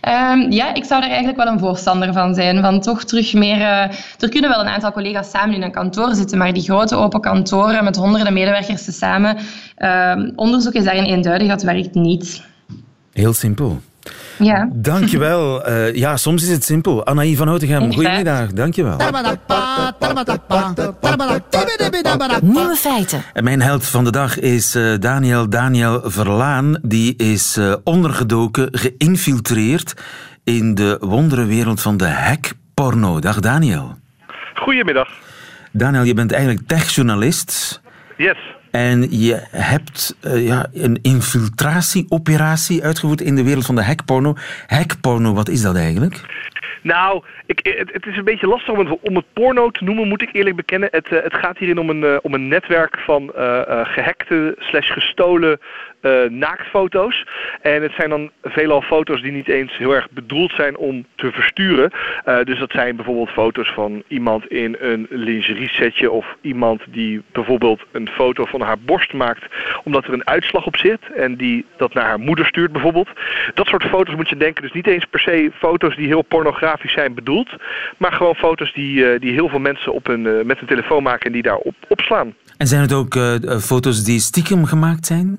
Ehm, 0.00 0.50
ja, 0.50 0.74
ik 0.74 0.84
zou 0.84 1.02
er 1.02 1.08
eigenlijk 1.08 1.36
wel 1.36 1.46
een 1.46 1.58
voorstander 1.58 2.12
van 2.12 2.34
zijn. 2.34 2.60
Van 2.60 2.80
toch 2.80 3.04
terug 3.04 3.32
meer... 3.32 3.56
Uh, 3.56 3.82
er 4.18 4.28
kunnen 4.28 4.50
wel 4.50 4.60
een 4.60 4.68
aantal 4.68 4.92
collega's 4.92 5.30
samen 5.30 5.54
in 5.54 5.62
een 5.62 5.72
kantoor 5.72 6.14
zitten, 6.14 6.38
maar 6.38 6.52
die 6.52 6.62
grote 6.62 6.96
open 6.96 7.20
kantoren 7.20 7.84
met 7.84 7.96
honderden 7.96 8.32
medewerkers 8.32 8.84
tezamen, 8.84 9.36
uh, 9.78 10.12
onderzoek 10.36 10.72
is 10.72 10.84
daarin 10.84 11.04
eenduidig, 11.04 11.48
dat 11.48 11.62
werkt 11.62 11.94
niet. 11.94 12.42
Heel 13.12 13.32
simpel. 13.32 13.80
Ja. 14.38 14.68
Dankjewel. 14.72 15.68
Uh, 15.68 15.94
ja, 16.04 16.16
soms 16.16 16.42
is 16.42 16.48
het 16.48 16.64
simpel. 16.64 17.06
Anaï 17.06 17.36
van 17.36 17.48
Houtegem, 17.48 17.92
goedemiddag. 17.92 18.52
Dankjewel. 18.52 18.96
Nieuwe 22.42 22.76
feiten. 22.76 23.22
En 23.32 23.44
mijn 23.44 23.62
held 23.62 23.86
van 23.86 24.04
de 24.04 24.10
dag 24.10 24.38
is 24.38 24.76
uh, 24.76 24.94
Daniel 24.98 25.48
Daniel 25.48 26.00
Verlaan. 26.04 26.78
Die 26.82 27.16
is 27.16 27.56
uh, 27.58 27.74
ondergedoken, 27.84 28.68
geïnfiltreerd 28.72 29.94
in 30.44 30.74
de 30.74 30.96
wonderenwereld 31.00 31.80
van 31.80 31.96
de 31.96 32.08
hackporno. 32.08 33.18
Dag 33.18 33.40
Daniel. 33.40 33.98
Goedemiddag. 34.54 35.08
Daniel, 35.72 36.02
je 36.02 36.14
bent 36.14 36.32
eigenlijk 36.32 36.68
techjournalist. 36.68 37.80
Yes. 38.16 38.36
En 38.74 39.06
je 39.10 39.42
hebt 39.50 40.16
uh, 40.26 40.46
ja, 40.46 40.66
een 40.72 40.98
infiltratieoperatie 41.02 42.84
uitgevoerd 42.84 43.20
in 43.20 43.34
de 43.34 43.44
wereld 43.44 43.66
van 43.66 43.74
de 43.74 43.84
hackporno. 43.84 44.34
Hackporno, 44.66 45.34
wat 45.34 45.48
is 45.48 45.62
dat 45.62 45.76
eigenlijk? 45.76 46.20
Nou, 46.82 47.24
ik, 47.46 47.60
het, 47.92 48.06
is 48.06 48.16
een 48.16 48.24
beetje 48.24 48.46
lastig 48.46 48.74
om 48.74 48.78
het, 48.78 48.98
om 49.00 49.22
porno 49.32 49.70
te 49.70 49.84
noemen, 49.84 50.08
moet 50.08 50.22
ik 50.22 50.28
eerlijk 50.32 50.56
bekennen. 50.56 50.88
Het, 50.92 51.10
uh, 51.10 51.22
het 51.22 51.34
gaat 51.34 51.58
hierin 51.58 51.78
om 51.78 51.90
een, 51.90 52.02
uh, 52.02 52.16
om 52.22 52.34
een 52.34 52.48
netwerk 52.48 52.98
van 52.98 53.30
gehackte 53.84 54.54
slash 54.58 54.92
gestolen 54.92 55.58
uh, 56.04 56.30
naaktfoto's. 56.30 57.26
En 57.60 57.82
het 57.82 57.92
zijn 57.96 58.10
dan 58.10 58.30
veelal 58.42 58.82
foto's 58.82 59.22
die 59.22 59.32
niet 59.32 59.48
eens 59.48 59.76
heel 59.76 59.94
erg 59.94 60.10
bedoeld 60.10 60.52
zijn 60.52 60.76
om 60.76 61.04
te 61.14 61.32
versturen. 61.32 61.90
Uh, 62.28 62.38
dus 62.44 62.58
dat 62.58 62.70
zijn 62.70 62.96
bijvoorbeeld 62.96 63.28
foto's 63.28 63.72
van 63.72 64.02
iemand 64.08 64.46
in 64.46 64.76
een 64.80 65.06
lingerie 65.10 65.68
setje 65.68 66.10
of 66.10 66.26
iemand 66.40 66.82
die 66.88 67.22
bijvoorbeeld 67.32 67.82
een 67.92 68.08
foto 68.08 68.44
van 68.44 68.60
haar 68.60 68.78
borst 68.78 69.12
maakt 69.12 69.44
omdat 69.84 70.04
er 70.04 70.12
een 70.12 70.26
uitslag 70.26 70.66
op 70.66 70.76
zit 70.76 71.00
en 71.16 71.36
die 71.36 71.64
dat 71.76 71.94
naar 71.94 72.04
haar 72.04 72.18
moeder 72.18 72.46
stuurt 72.46 72.72
bijvoorbeeld. 72.72 73.08
Dat 73.54 73.66
soort 73.66 73.84
foto's 73.84 74.14
moet 74.14 74.28
je 74.28 74.36
denken. 74.36 74.62
Dus 74.62 74.72
niet 74.72 74.86
eens 74.86 75.04
per 75.04 75.20
se 75.20 75.50
foto's 75.54 75.96
die 75.96 76.06
heel 76.06 76.22
pornografisch 76.22 76.92
zijn 76.92 77.14
bedoeld, 77.14 77.48
maar 77.96 78.12
gewoon 78.12 78.34
foto's 78.34 78.72
die, 78.72 78.96
uh, 78.96 79.20
die 79.20 79.32
heel 79.32 79.48
veel 79.48 79.58
mensen 79.58 79.92
op 79.92 80.06
hun, 80.06 80.46
met 80.46 80.60
een 80.60 80.66
telefoon 80.66 81.02
maken 81.02 81.26
en 81.26 81.32
die 81.32 81.42
daar 81.42 81.56
op, 81.56 81.74
opslaan. 81.88 82.34
En 82.56 82.66
zijn 82.66 82.80
het 82.80 82.92
ook 82.92 83.18
foto's 83.60 84.04
die 84.04 84.20
stiekem 84.20 84.64
gemaakt 84.64 85.06
zijn? 85.06 85.38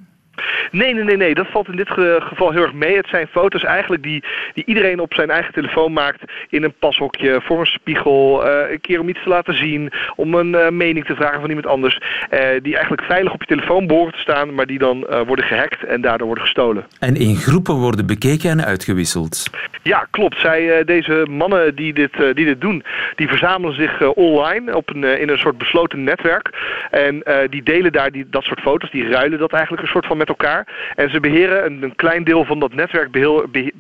Nee, 0.71 0.93
nee, 0.93 1.03
nee, 1.03 1.17
nee. 1.17 1.33
Dat 1.33 1.47
valt 1.51 1.67
in 1.67 1.75
dit 1.75 1.89
geval 1.89 2.51
heel 2.51 2.61
erg 2.61 2.73
mee. 2.73 2.95
Het 2.95 3.07
zijn 3.07 3.27
foto's 3.27 3.63
eigenlijk 3.63 4.03
die, 4.03 4.23
die 4.53 4.65
iedereen 4.65 4.99
op 4.99 5.13
zijn 5.13 5.29
eigen 5.29 5.53
telefoon 5.53 5.93
maakt 5.93 6.23
in 6.49 6.63
een 6.63 6.73
pashokje, 6.79 7.41
voor 7.43 7.59
een 7.59 7.65
spiegel, 7.65 8.47
uh, 8.47 8.71
een 8.71 8.81
keer 8.81 8.99
om 8.99 9.09
iets 9.09 9.23
te 9.23 9.29
laten 9.29 9.57
zien, 9.57 9.91
om 10.15 10.33
een 10.33 10.49
uh, 10.49 10.69
mening 10.69 11.05
te 11.05 11.15
vragen 11.15 11.39
van 11.39 11.49
iemand 11.49 11.67
anders. 11.67 11.99
Uh, 12.31 12.39
die 12.61 12.73
eigenlijk 12.73 13.03
veilig 13.07 13.33
op 13.33 13.41
je 13.41 13.47
telefoon 13.47 13.87
behoren 13.87 14.13
te 14.13 14.19
staan, 14.19 14.53
maar 14.53 14.65
die 14.65 14.79
dan 14.79 15.05
worden 15.25 15.45
gehackt 15.45 15.83
en 15.83 16.01
daardoor 16.01 16.27
worden 16.27 16.43
gestolen. 16.43 16.85
En 16.99 17.15
in 17.15 17.35
groepen 17.35 17.75
worden 17.75 18.05
bekeken 18.05 18.49
en 18.49 18.65
uitgewisseld. 18.65 19.49
Ja, 19.83 20.07
klopt. 20.11 20.39
Zij, 20.39 20.83
deze 20.83 21.25
mannen 21.29 21.75
die 21.75 21.93
dit, 21.93 22.13
die 22.33 22.45
dit 22.45 22.61
doen, 22.61 22.83
die 23.15 23.27
verzamelen 23.27 23.75
zich 23.75 24.01
online 24.13 24.75
op 24.75 24.89
een, 24.89 25.03
in 25.03 25.29
een 25.29 25.37
soort 25.37 25.57
besloten 25.57 26.03
netwerk. 26.03 26.49
En 26.91 27.23
die 27.49 27.63
delen 27.63 27.91
daar 27.91 28.11
die, 28.11 28.25
dat 28.29 28.43
soort 28.43 28.59
foto's, 28.59 28.91
die 28.91 29.09
ruilen 29.09 29.39
dat 29.39 29.51
eigenlijk 29.51 29.83
een 29.83 29.89
soort 29.89 30.05
van 30.05 30.17
elkaar. 30.29 30.67
En 30.95 31.09
ze 31.09 31.19
beheren, 31.19 31.65
een, 31.65 31.83
een 31.83 31.95
klein 31.95 32.23
deel 32.23 32.45
van 32.45 32.59
dat 32.59 32.73
netwerk 32.73 33.11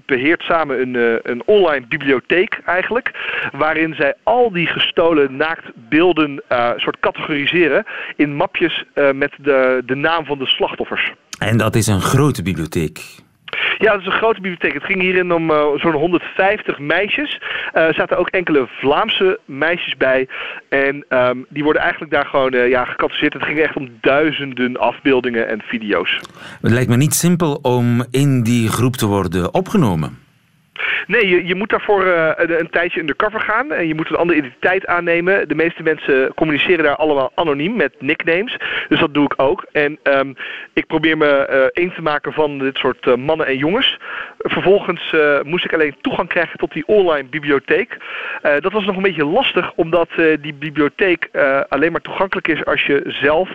beheert 0.05 0.41
samen 0.41 0.81
een, 0.81 0.93
uh, 0.93 1.13
een 1.21 1.41
online 1.45 1.85
bibliotheek 1.87 2.61
eigenlijk. 2.65 3.11
Waarin 3.51 3.93
zij 3.95 4.13
al 4.23 4.51
die 4.51 4.67
gestolen 4.67 5.35
naaktbeelden 5.35 6.41
uh, 6.51 6.71
soort 6.75 6.99
categoriseren 6.99 7.85
in 8.15 8.35
mapjes 8.35 8.83
uh, 8.95 9.11
met 9.11 9.31
de, 9.37 9.81
de 9.85 9.95
naam 9.95 10.25
van 10.25 10.37
de 10.37 10.47
slachtoffers. 10.47 11.13
En 11.39 11.57
dat 11.57 11.75
is 11.75 11.87
een 11.87 12.01
grote 12.01 12.43
bibliotheek. 12.43 13.23
Ja, 13.77 13.91
dat 13.91 13.99
is 13.99 14.05
een 14.05 14.11
grote 14.11 14.41
bibliotheek. 14.41 14.73
Het 14.73 14.83
ging 14.83 15.01
hierin 15.01 15.33
om 15.33 15.49
uh, 15.49 15.63
zo'n 15.75 15.93
150 15.93 16.79
meisjes. 16.79 17.41
Er 17.73 17.89
uh, 17.89 17.95
zaten 17.95 18.17
ook 18.17 18.29
enkele 18.29 18.67
Vlaamse 18.67 19.39
meisjes 19.45 19.97
bij. 19.97 20.27
En 20.69 21.05
um, 21.09 21.45
die 21.49 21.63
worden 21.63 21.81
eigenlijk 21.81 22.11
daar 22.11 22.25
gewoon 22.25 22.53
uh, 22.53 22.69
ja, 22.69 22.85
gecatalogiseerd. 22.85 23.33
Het 23.33 23.43
ging 23.43 23.59
echt 23.59 23.75
om 23.75 23.89
duizenden 24.01 24.77
afbeeldingen 24.77 25.47
en 25.47 25.61
video's. 25.61 26.19
Het 26.61 26.71
lijkt 26.71 26.89
me 26.89 26.97
niet 26.97 27.13
simpel 27.13 27.59
om 27.61 28.05
in 28.11 28.43
die 28.43 28.69
groep 28.69 28.95
te 28.95 29.05
worden 29.05 29.53
opgenomen. 29.53 30.24
Nee, 31.07 31.27
je, 31.27 31.45
je 31.45 31.55
moet 31.55 31.69
daarvoor 31.69 32.05
uh, 32.05 32.31
een, 32.35 32.69
tijdje 32.69 32.99
undercover 32.99 33.39
gaan 33.39 33.71
en 33.71 33.87
je 33.87 33.95
moet 33.95 34.09
een 34.09 34.15
andere 34.15 34.39
identiteit 34.39 34.85
aannemen. 34.85 35.47
De 35.47 35.55
meeste 35.55 35.83
mensen 35.83 36.33
communiceren 36.33 36.83
daar 36.83 36.95
allemaal 36.95 37.31
anoniem 37.35 37.75
met 37.75 37.93
nicknames. 37.99 38.57
Dus 38.89 38.99
dat 38.99 39.13
doe 39.13 39.25
ik 39.25 39.33
ook. 39.37 39.65
En 39.71 39.99
um, 40.03 40.35
ik 40.73 40.85
probeer 40.87 41.17
me 41.17 41.71
uh, 41.73 41.93
te 41.95 42.01
maken 42.01 42.33
van 42.33 42.59
dit 42.59 42.77
soort 42.77 43.05
uh, 43.05 43.15
mannen 43.15 43.47
en 43.47 43.57
jongens. 43.57 43.97
Vervolgens 44.37 45.15
moest 45.43 45.65
ik 45.65 45.73
alleen 45.73 45.95
toegang 46.01 46.29
krijgen 46.29 46.57
tot 46.57 46.73
die 46.73 46.87
online 46.87 47.27
bibliotheek. 47.27 47.97
dat 48.59 48.71
was 48.71 48.85
nog 48.85 48.95
een 48.95 49.01
beetje 49.01 49.25
lastig, 49.25 49.73
omdat 49.75 50.09
die 50.41 50.53
bibliotheek 50.53 51.29
alleen 51.69 51.91
maar 51.91 52.01
toegankelijk 52.01 52.47
is 52.47 52.65
als 52.65 52.85
je 52.85 53.03
zelf 53.05 53.49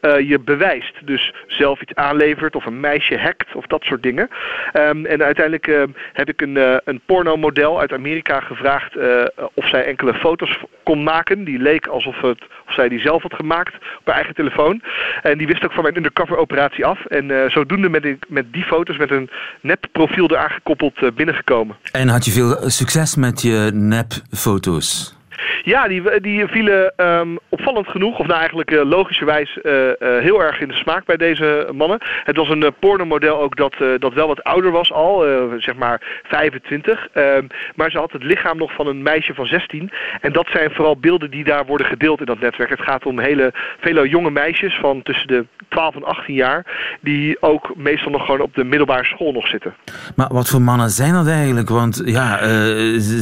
je 0.00 0.38
bewijst. 0.44 1.06
Dus 1.06 1.34
zelf 1.46 1.80
iets 1.80 1.94
aanlevert 1.94 2.56
of 2.56 2.66
een 2.66 2.80
meisje 2.80 3.18
hackt 3.18 3.54
of 3.54 3.66
dat 3.66 3.82
soort 3.82 4.02
dingen. 4.02 4.28
Um, 4.72 5.06
en 5.06 5.22
uiteindelijk 5.22 5.88
heb 6.12 6.28
ik 6.28 6.40
een 6.40 6.56
uh, 6.64 6.76
een 6.84 7.00
pornomodel 7.06 7.80
uit 7.80 7.92
Amerika 7.92 8.40
gevraagd 8.40 8.96
uh, 8.96 9.24
of 9.54 9.68
zij 9.68 9.84
enkele 9.84 10.14
foto's 10.14 10.58
kon 10.82 11.02
maken. 11.02 11.44
Die 11.44 11.58
leek 11.58 11.86
alsof 11.86 12.20
het, 12.20 12.42
of 12.66 12.74
zij 12.74 12.88
die 12.88 13.00
zelf 13.00 13.22
had 13.22 13.34
gemaakt 13.34 13.74
op 13.74 14.06
haar 14.06 14.14
eigen 14.14 14.34
telefoon. 14.34 14.82
En 15.22 15.38
die 15.38 15.46
wist 15.46 15.64
ook 15.64 15.72
van 15.72 15.82
mijn 15.82 15.96
undercover 15.96 16.36
operatie 16.36 16.84
af. 16.84 17.04
En 17.04 17.28
uh, 17.28 17.50
zodoende 17.50 17.88
met, 17.88 18.02
die, 18.02 18.18
met 18.28 18.52
die 18.52 18.64
foto's 18.64 18.96
met 18.96 19.10
een 19.10 19.30
nep 19.60 19.86
profiel 19.92 20.30
eraan 20.30 20.50
gekoppeld 20.50 21.14
binnengekomen. 21.14 21.76
En 21.92 22.08
had 22.08 22.24
je 22.24 22.30
veel 22.30 22.70
succes 22.70 23.16
met 23.16 23.42
je 23.42 23.70
nepfoto's? 23.72 25.16
Ja, 25.64 25.88
die, 25.88 26.20
die 26.20 26.46
vielen 26.46 26.92
um, 26.96 27.38
opvallend 27.48 27.88
genoeg, 27.88 28.18
of 28.18 28.26
nou 28.26 28.38
eigenlijk 28.38 28.70
uh, 28.70 28.84
logischerwijs 28.84 29.58
uh, 29.62 29.72
uh, 29.72 29.92
heel 29.98 30.42
erg 30.42 30.60
in 30.60 30.68
de 30.68 30.74
smaak 30.74 31.04
bij 31.04 31.16
deze 31.16 31.68
mannen. 31.74 31.98
Het 32.24 32.36
was 32.36 32.48
een 32.48 32.74
pornomodel 32.78 33.40
ook 33.40 33.56
dat, 33.56 33.74
dat 33.98 34.12
wel 34.12 34.26
wat 34.26 34.44
ouder 34.44 34.70
was 34.70 34.92
al, 34.92 35.24
zeg 35.58 35.74
maar 35.74 36.20
25. 36.22 37.08
Ehm, 37.12 37.46
maar 37.74 37.90
ze 37.90 37.98
had 37.98 38.12
het 38.12 38.22
lichaam 38.22 38.56
nog 38.56 38.72
van 38.74 38.86
een 38.86 39.02
meisje 39.02 39.34
van 39.34 39.46
16. 39.46 39.90
En 40.20 40.32
dat 40.32 40.46
zijn 40.46 40.70
vooral 40.70 40.96
beelden 40.96 41.30
die 41.30 41.44
daar 41.44 41.66
worden 41.66 41.86
gedeeld 41.86 42.20
in 42.20 42.26
dat 42.26 42.40
netwerk. 42.40 42.70
Het 42.70 42.80
gaat 42.80 43.06
om 43.06 43.18
hele, 43.18 43.52
vele 43.80 44.08
jonge 44.08 44.30
meisjes 44.30 44.78
van 44.80 45.02
tussen 45.02 45.28
de 45.28 45.46
12 45.68 45.94
en 45.94 46.04
18 46.04 46.34
jaar, 46.34 46.66
die 47.00 47.42
ook 47.42 47.76
meestal 47.76 48.10
nog 48.10 48.24
gewoon 48.24 48.40
op 48.40 48.54
de 48.54 48.64
middelbare 48.64 49.04
school 49.04 49.32
nog 49.32 49.46
zitten. 49.46 49.74
Maar 50.16 50.28
wat 50.32 50.48
voor 50.48 50.62
mannen 50.62 50.90
zijn 50.90 51.12
dat 51.12 51.26
eigenlijk? 51.26 51.68
Want 51.68 52.02
ja, 52.04 52.38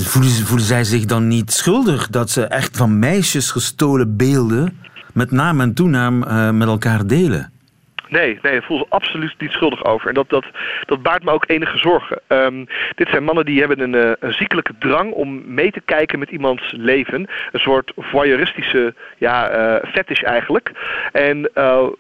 voelen, 0.01 0.31
voelen 0.31 0.67
zij 0.67 0.85
zich 0.85 1.05
dan 1.05 1.29
niet 1.29 1.53
schuldig 1.53 2.09
dat 2.09 2.32
ze 2.33 2.45
echt 2.45 2.77
van 2.77 2.99
meisjes 2.99 3.51
gestolen 3.51 4.17
beelden 4.17 4.81
met 5.15 5.31
naam 5.31 5.61
en 5.61 5.75
toenaam 5.75 6.23
uh, 6.23 6.51
met 6.51 6.69
elkaar 6.69 7.07
delen. 7.07 7.53
Nee, 8.09 8.39
nee, 8.43 8.57
ik 8.57 8.63
voel 8.63 8.79
ze 8.79 8.87
absoluut 8.89 9.35
niet 9.39 9.51
schuldig 9.51 9.85
over. 9.85 10.09
En 10.09 10.15
dat, 10.15 10.29
dat, 10.29 10.45
dat 10.87 11.03
baart 11.03 11.25
me 11.25 11.31
ook 11.31 11.45
enige 11.47 11.79
zorgen. 11.79 12.21
Um, 12.29 12.67
dit 12.95 13.09
zijn 13.09 13.25
mannen 13.25 13.45
die 13.45 13.59
hebben 13.59 13.81
een, 13.81 13.95
uh, 13.95 14.13
een 14.19 14.33
ziekelijke 14.33 14.75
drang 14.79 15.13
om 15.13 15.55
mee 15.55 15.71
te 15.71 15.81
kijken 15.85 16.19
met 16.19 16.31
iemands 16.31 16.73
leven. 16.77 17.29
Een 17.53 17.61
soort 17.61 17.93
voyeuristische 17.97 18.95
ja, 19.19 19.55
uh, 19.55 19.91
fetish 19.91 20.23
eigenlijk. 20.23 20.73
En 21.13 21.51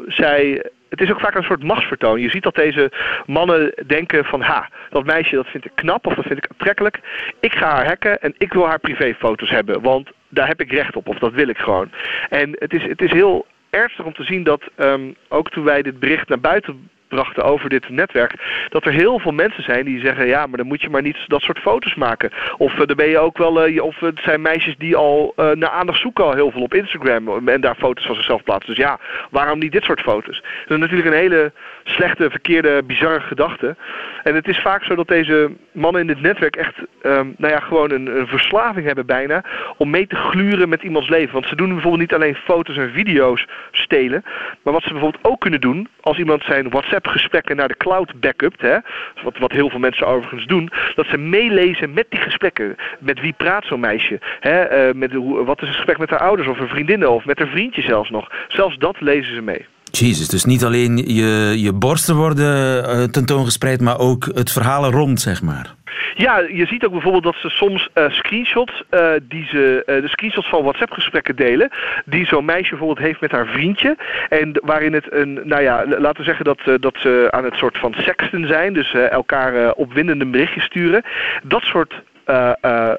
zij 0.06 0.62
het 0.88 1.00
is 1.00 1.10
ook 1.10 1.20
vaak 1.20 1.34
een 1.34 1.42
soort 1.42 1.62
machtsvertoon. 1.62 2.20
Je 2.20 2.30
ziet 2.30 2.42
dat 2.42 2.54
deze 2.54 2.92
mannen 3.26 3.74
denken 3.86 4.24
van... 4.24 4.40
ha, 4.40 4.68
dat 4.90 5.04
meisje 5.04 5.34
dat 5.34 5.46
vind 5.46 5.64
ik 5.64 5.72
knap 5.74 6.06
of 6.06 6.14
dat 6.14 6.24
vind 6.24 6.38
ik 6.38 6.50
aantrekkelijk. 6.50 7.00
Ik 7.40 7.52
ga 7.52 7.70
haar 7.70 7.86
hacken 7.86 8.20
en 8.20 8.34
ik 8.38 8.52
wil 8.52 8.66
haar 8.66 8.78
privéfoto's 8.78 9.50
hebben. 9.50 9.80
Want 9.80 10.10
daar 10.32 10.46
heb 10.46 10.60
ik 10.60 10.72
recht 10.72 10.96
op 10.96 11.08
of 11.08 11.18
dat 11.18 11.32
wil 11.32 11.48
ik 11.48 11.58
gewoon. 11.58 11.90
En 12.28 12.56
het 12.58 12.72
is, 12.72 12.82
het 12.82 13.02
is 13.02 13.12
heel 13.12 13.46
ernstig 13.70 14.04
om 14.04 14.14
te 14.14 14.24
zien 14.24 14.42
dat 14.42 14.62
um, 14.76 15.16
ook 15.28 15.50
toen 15.50 15.64
wij 15.64 15.82
dit 15.82 15.98
bericht 15.98 16.28
naar 16.28 16.40
buiten 16.40 16.90
brachten 17.14 17.44
over 17.44 17.68
dit 17.68 17.88
netwerk, 17.88 18.34
dat 18.68 18.86
er 18.86 18.92
heel 18.92 19.18
veel 19.18 19.32
mensen 19.32 19.62
zijn 19.62 19.84
die 19.84 20.00
zeggen, 20.00 20.26
ja, 20.26 20.46
maar 20.46 20.56
dan 20.56 20.66
moet 20.66 20.82
je 20.82 20.90
maar 20.90 21.02
niet 21.02 21.18
dat 21.26 21.42
soort 21.42 21.58
foto's 21.58 21.94
maken. 21.94 22.30
Of 22.56 22.72
uh, 22.72 22.86
dan 22.86 22.96
ben 22.96 23.08
je 23.08 23.18
ook 23.18 23.38
wel, 23.38 23.68
uh, 23.68 23.82
of 23.82 24.00
het 24.00 24.20
zijn 24.22 24.42
meisjes 24.42 24.76
die 24.78 24.96
al 24.96 25.34
naar 25.36 25.70
aandacht 25.70 26.00
zoeken 26.00 26.24
al 26.24 26.34
heel 26.34 26.50
veel 26.50 26.62
op 26.62 26.74
Instagram 26.74 27.48
en 27.48 27.60
daar 27.60 27.74
foto's 27.74 28.06
van 28.06 28.14
zichzelf 28.14 28.42
plaatsen. 28.42 28.74
Dus 28.74 28.84
ja, 28.84 28.98
waarom 29.30 29.58
niet 29.58 29.72
dit 29.72 29.84
soort 29.84 30.00
foto's? 30.00 30.40
Dat 30.40 30.76
is 30.76 30.78
natuurlijk 30.78 31.08
een 31.08 31.22
hele 31.22 31.52
slechte, 31.84 32.30
verkeerde, 32.30 32.82
bizarre 32.86 33.20
gedachte. 33.20 33.76
En 34.22 34.34
het 34.34 34.48
is 34.48 34.58
vaak 34.58 34.84
zo 34.84 34.94
dat 34.94 35.08
deze 35.08 35.50
mannen 35.72 36.00
in 36.00 36.06
dit 36.06 36.20
netwerk 36.20 36.56
echt, 36.56 36.78
um, 37.02 37.34
nou 37.36 37.52
ja, 37.52 37.60
gewoon 37.60 37.90
een 37.90 38.26
verslaving 38.26 38.86
hebben 38.86 39.06
bijna 39.06 39.44
om 39.76 39.90
mee 39.90 40.06
te 40.06 40.16
gluren 40.16 40.68
met 40.68 40.82
iemands 40.82 41.08
leven. 41.08 41.32
Want 41.32 41.46
ze 41.46 41.56
doen 41.56 41.68
bijvoorbeeld 41.68 42.00
niet 42.02 42.14
alleen 42.14 42.34
foto's 42.34 42.76
en 42.76 42.92
video's 42.92 43.46
stelen, 43.70 44.22
maar 44.62 44.72
wat 44.72 44.82
ze 44.82 44.92
bijvoorbeeld 44.92 45.24
ook 45.24 45.40
kunnen 45.40 45.60
doen 45.60 45.88
als 46.00 46.18
iemand 46.18 46.42
zijn 46.44 46.70
WhatsApp 46.70 47.01
WhatsApp-gesprekken 47.02 47.56
naar 47.56 47.68
de 47.68 47.76
cloud 47.76 48.20
backupt, 48.20 48.60
hè, 48.60 48.76
wat, 49.22 49.38
wat 49.38 49.52
heel 49.52 49.70
veel 49.70 49.78
mensen 49.78 50.06
overigens 50.06 50.46
doen, 50.46 50.70
dat 50.94 51.06
ze 51.06 51.18
meelezen 51.18 51.92
met 51.92 52.06
die 52.08 52.20
gesprekken. 52.20 52.76
Met 52.98 53.20
wie 53.20 53.32
praat 53.32 53.64
zo'n 53.64 53.80
meisje? 53.80 54.20
Hè, 54.40 54.94
met, 54.94 55.12
hoe, 55.12 55.44
wat 55.44 55.62
is 55.62 55.66
het 55.66 55.76
gesprek 55.76 55.98
met 55.98 56.10
haar 56.10 56.18
ouders 56.18 56.48
of 56.48 56.58
haar 56.58 56.68
vriendinnen 56.68 57.10
of 57.10 57.24
met 57.24 57.38
haar 57.38 57.48
vriendje 57.48 57.82
zelfs 57.82 58.10
nog? 58.10 58.30
Zelfs 58.48 58.78
dat 58.78 59.00
lezen 59.00 59.34
ze 59.34 59.42
mee. 59.42 59.66
Jezus, 59.98 60.28
dus 60.28 60.44
niet 60.44 60.64
alleen 60.64 60.96
je, 60.96 61.54
je 61.56 61.72
borsten 61.72 62.16
worden 62.16 62.84
uh, 62.84 63.04
tentoongespreid, 63.04 63.80
maar 63.80 63.98
ook 63.98 64.24
het 64.24 64.52
verhaal 64.52 64.90
rond, 64.90 65.20
zeg 65.20 65.42
maar. 65.42 65.74
Ja, 66.14 66.38
je 66.38 66.66
ziet 66.66 66.84
ook 66.84 66.92
bijvoorbeeld 66.92 67.24
dat 67.24 67.36
ze 67.36 67.48
soms 67.48 67.88
uh, 67.94 68.10
screenshots, 68.10 68.82
uh, 68.90 69.10
die 69.22 69.46
ze, 69.46 69.82
de 69.86 70.08
screenshots 70.08 70.48
van 70.48 70.62
WhatsApp-gesprekken 70.62 71.36
delen, 71.36 71.70
die 72.04 72.26
zo'n 72.26 72.44
meisje 72.44 72.70
bijvoorbeeld 72.70 73.06
heeft 73.06 73.20
met 73.20 73.30
haar 73.30 73.46
vriendje. 73.46 73.96
En 74.28 74.60
waarin 74.62 74.92
het 74.92 75.12
een, 75.12 75.40
nou 75.44 75.62
ja, 75.62 75.84
laten 75.86 76.16
we 76.16 76.24
zeggen 76.24 76.44
dat, 76.44 76.82
dat 76.82 76.94
ze 76.98 77.28
aan 77.30 77.44
het 77.44 77.54
soort 77.54 77.78
van 77.78 77.94
sexten 77.96 78.46
zijn, 78.46 78.72
dus 78.72 78.92
elkaar 78.92 79.72
opwindende 79.72 80.26
berichtjes 80.26 80.64
sturen. 80.64 81.02
Dat 81.42 81.62
soort 81.62 82.02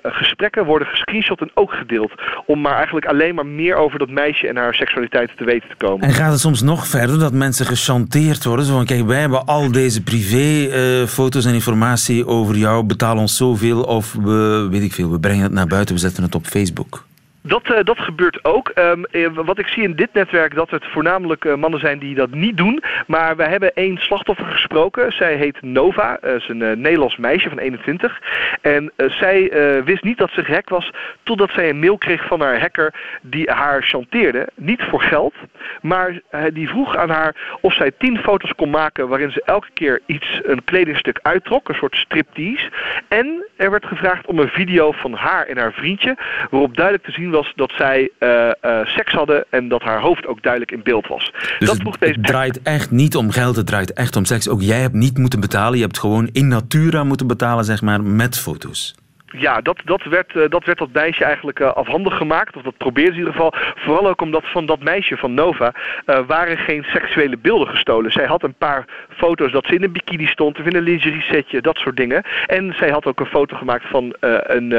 gesprekken 0.03 0.65
worden 0.65 0.87
gescreenshot 0.87 1.41
en 1.41 1.51
ook 1.53 1.71
gedeeld. 1.71 2.11
Om 2.45 2.61
maar 2.61 2.75
eigenlijk 2.75 3.05
alleen 3.05 3.35
maar 3.35 3.45
meer 3.45 3.75
over 3.75 3.99
dat 3.99 4.09
meisje 4.09 4.47
en 4.47 4.55
haar 4.55 4.73
seksualiteit 4.73 5.31
te 5.37 5.43
weten 5.43 5.69
te 5.69 5.75
komen. 5.75 6.07
En 6.07 6.13
gaat 6.13 6.31
het 6.31 6.39
soms 6.39 6.61
nog 6.61 6.87
verder 6.87 7.19
dat 7.19 7.33
mensen 7.33 7.65
gechanteerd 7.65 8.43
worden? 8.43 8.65
Zo 8.65 8.73
van, 8.73 8.85
kijk, 8.85 9.05
wij 9.05 9.19
hebben 9.19 9.45
al 9.45 9.71
deze 9.71 10.03
privéfoto's 10.03 11.43
uh, 11.43 11.49
en 11.49 11.55
informatie 11.55 12.27
over 12.27 12.55
jou, 12.55 12.83
betaal 12.83 13.17
ons 13.17 13.37
zoveel 13.37 13.81
of 13.81 14.13
we, 14.13 14.67
weet 14.71 14.83
ik 14.83 14.93
veel, 14.93 15.11
we 15.11 15.19
brengen 15.19 15.43
het 15.43 15.51
naar 15.51 15.67
buiten, 15.67 15.95
we 15.95 16.01
zetten 16.01 16.23
het 16.23 16.35
op 16.35 16.45
Facebook. 16.45 17.05
Dat, 17.45 17.69
uh, 17.69 17.77
dat 17.83 17.99
gebeurt 17.99 18.45
ook. 18.45 18.71
Um, 18.75 19.05
wat 19.33 19.59
ik 19.59 19.67
zie 19.67 19.83
in 19.83 19.95
dit 19.95 20.13
netwerk, 20.13 20.55
dat 20.55 20.69
het 20.69 20.85
voornamelijk 20.85 21.45
uh, 21.45 21.55
mannen 21.55 21.79
zijn 21.79 21.99
die 21.99 22.15
dat 22.15 22.31
niet 22.31 22.57
doen. 22.57 22.83
Maar 23.07 23.35
we 23.35 23.43
hebben 23.43 23.73
één 23.73 23.97
slachtoffer 23.97 24.45
gesproken. 24.45 25.11
Zij 25.11 25.35
heet 25.35 25.61
Nova. 25.61 26.17
Ze 26.21 26.35
is 26.35 26.47
een 26.49 26.81
Nederlands 26.81 27.17
meisje 27.17 27.49
van 27.49 27.57
21. 27.57 28.21
En 28.61 28.91
zij 28.95 29.51
wist 29.85 30.03
niet 30.03 30.17
dat 30.17 30.31
ze 30.31 30.43
gehackt 30.43 30.69
was... 30.69 30.91
totdat 31.23 31.51
zij 31.51 31.69
een 31.69 31.79
mail 31.79 31.97
kreeg 31.97 32.25
van 32.25 32.41
haar 32.41 32.59
hacker 32.59 32.93
die 33.21 33.51
haar 33.51 33.81
chanteerde. 33.81 34.47
Niet 34.55 34.83
voor 34.83 35.01
geld, 35.01 35.33
maar 35.81 36.21
die 36.53 36.69
vroeg 36.69 36.97
aan 36.97 37.09
haar 37.09 37.57
of 37.61 37.73
zij 37.73 37.91
tien 37.97 38.17
foto's 38.17 38.55
kon 38.55 38.69
maken... 38.69 39.07
waarin 39.07 39.31
ze 39.31 39.41
elke 39.45 39.69
keer 39.73 40.01
iets, 40.05 40.41
een 40.43 40.63
kledingstuk 40.63 41.19
uittrok. 41.21 41.69
Een 41.69 41.75
soort 41.75 41.95
striptease. 41.95 42.71
En 43.07 43.45
er 43.55 43.71
werd 43.71 43.85
gevraagd 43.85 44.25
om 44.25 44.39
een 44.39 44.49
video 44.49 44.91
van 44.91 45.13
haar 45.13 45.45
en 45.45 45.57
haar 45.57 45.73
vriendje... 45.73 46.17
waarop 46.49 46.75
duidelijk 46.75 47.05
te 47.05 47.11
zien 47.11 47.31
was 47.33 47.53
dat 47.55 47.71
zij 47.77 48.09
uh, 48.19 48.29
uh, 48.61 48.85
seks 48.85 49.13
hadden 49.13 49.45
en 49.49 49.67
dat 49.67 49.81
haar 49.81 50.01
hoofd 50.01 50.27
ook 50.27 50.41
duidelijk 50.41 50.71
in 50.71 50.83
beeld 50.83 51.07
was. 51.07 51.31
Dus 51.59 51.69
dat 51.69 51.77
het, 51.77 51.99
deze... 51.99 52.13
het 52.13 52.25
draait 52.25 52.61
echt 52.61 52.91
niet 52.91 53.15
om 53.15 53.31
geld, 53.31 53.55
het 53.55 53.67
draait 53.67 53.93
echt 53.93 54.15
om 54.15 54.25
seks. 54.25 54.49
Ook 54.49 54.61
jij 54.61 54.79
hebt 54.79 54.93
niet 54.93 55.17
moeten 55.17 55.39
betalen, 55.39 55.77
je 55.77 55.83
hebt 55.83 55.99
gewoon 55.99 56.29
in 56.31 56.47
natura 56.47 57.03
moeten 57.03 57.27
betalen, 57.27 57.65
zeg 57.65 57.81
maar, 57.81 58.03
met 58.03 58.39
foto's 58.39 58.95
ja, 59.37 59.61
dat, 59.61 59.81
dat, 59.85 60.03
werd, 60.03 60.35
uh, 60.35 60.43
dat 60.49 60.65
werd 60.65 60.93
meisje 60.93 61.23
eigenlijk 61.23 61.59
uh, 61.59 61.73
afhandig 61.73 62.17
gemaakt. 62.17 62.55
Of 62.55 62.61
dat 62.61 62.77
probeerde 62.77 63.13
ze 63.13 63.19
in 63.19 63.25
ieder 63.25 63.33
geval. 63.33 63.53
Vooral 63.75 64.07
ook 64.07 64.21
omdat 64.21 64.43
van 64.45 64.65
dat 64.65 64.79
meisje 64.79 65.17
van 65.17 65.33
Nova 65.33 65.73
uh, 66.05 66.19
waren 66.27 66.57
geen 66.57 66.83
seksuele 66.83 67.37
beelden 67.37 67.67
gestolen. 67.67 68.11
Zij 68.11 68.25
had 68.25 68.43
een 68.43 68.53
paar 68.53 68.85
foto's 69.09 69.51
dat 69.51 69.65
ze 69.65 69.75
in 69.75 69.83
een 69.83 69.91
bikini 69.91 70.25
stond 70.25 70.59
of 70.59 70.65
in 70.65 70.75
een 70.75 70.83
lingerie 70.83 71.21
setje, 71.21 71.61
dat 71.61 71.77
soort 71.77 71.97
dingen. 71.97 72.23
En 72.45 72.73
zij 72.77 72.89
had 72.89 73.05
ook 73.05 73.19
een 73.19 73.25
foto 73.25 73.57
gemaakt 73.57 73.85
van 73.89 74.15
een, 74.19 74.69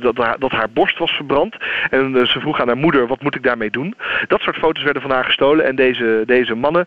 dat, 0.00 0.16
haar, 0.16 0.38
dat 0.38 0.50
haar 0.50 0.70
borst 0.70 0.98
was 0.98 1.10
verbrand. 1.10 1.56
En 1.90 2.26
ze 2.26 2.40
vroeg 2.40 2.60
aan 2.60 2.66
haar 2.66 2.76
moeder, 2.76 3.06
wat 3.06 3.22
moet 3.22 3.34
ik 3.34 3.42
daarmee 3.42 3.70
doen? 3.70 3.94
Dat 4.26 4.40
soort 4.40 4.56
foto's 4.56 4.82
werden 4.82 5.02
van 5.02 5.10
haar 5.10 5.24
gestolen. 5.24 5.64
En 5.64 5.76
deze, 5.76 6.22
deze 6.26 6.54
mannen, 6.54 6.86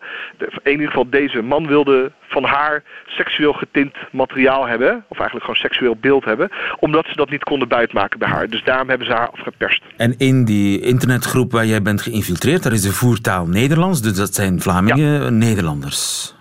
in 0.62 0.70
ieder 0.70 0.86
geval 0.86 1.10
deze 1.10 1.42
man 1.42 1.66
wilde 1.66 2.12
van 2.32 2.44
haar 2.44 2.82
seksueel 3.06 3.52
getint 3.52 3.96
materiaal 4.10 4.66
hebben. 4.66 5.04
Of 5.08 5.16
eigenlijk 5.16 5.44
gewoon 5.44 5.60
seksueel 5.60 5.96
beeld 5.96 6.24
hebben. 6.24 6.50
Omdat 6.92 7.10
ze 7.10 7.16
dat 7.16 7.30
niet 7.30 7.44
konden 7.44 7.68
buitmaken 7.68 8.18
bij 8.18 8.28
haar. 8.28 8.48
Dus 8.48 8.64
daarom 8.64 8.88
hebben 8.88 9.06
ze 9.06 9.12
haar 9.12 9.30
afgeperst. 9.30 9.82
En 9.96 10.14
in 10.18 10.44
die 10.44 10.80
internetgroep 10.80 11.52
waar 11.52 11.66
jij 11.66 11.82
bent 11.82 12.02
geïnfiltreerd, 12.02 12.62
daar 12.62 12.72
is 12.72 12.82
de 12.82 12.92
voertaal 12.92 13.46
Nederlands. 13.46 14.02
Dus 14.02 14.16
dat 14.16 14.34
zijn 14.34 14.60
Vlamingen, 14.60 15.22
ja. 15.22 15.28
Nederlanders. 15.28 16.34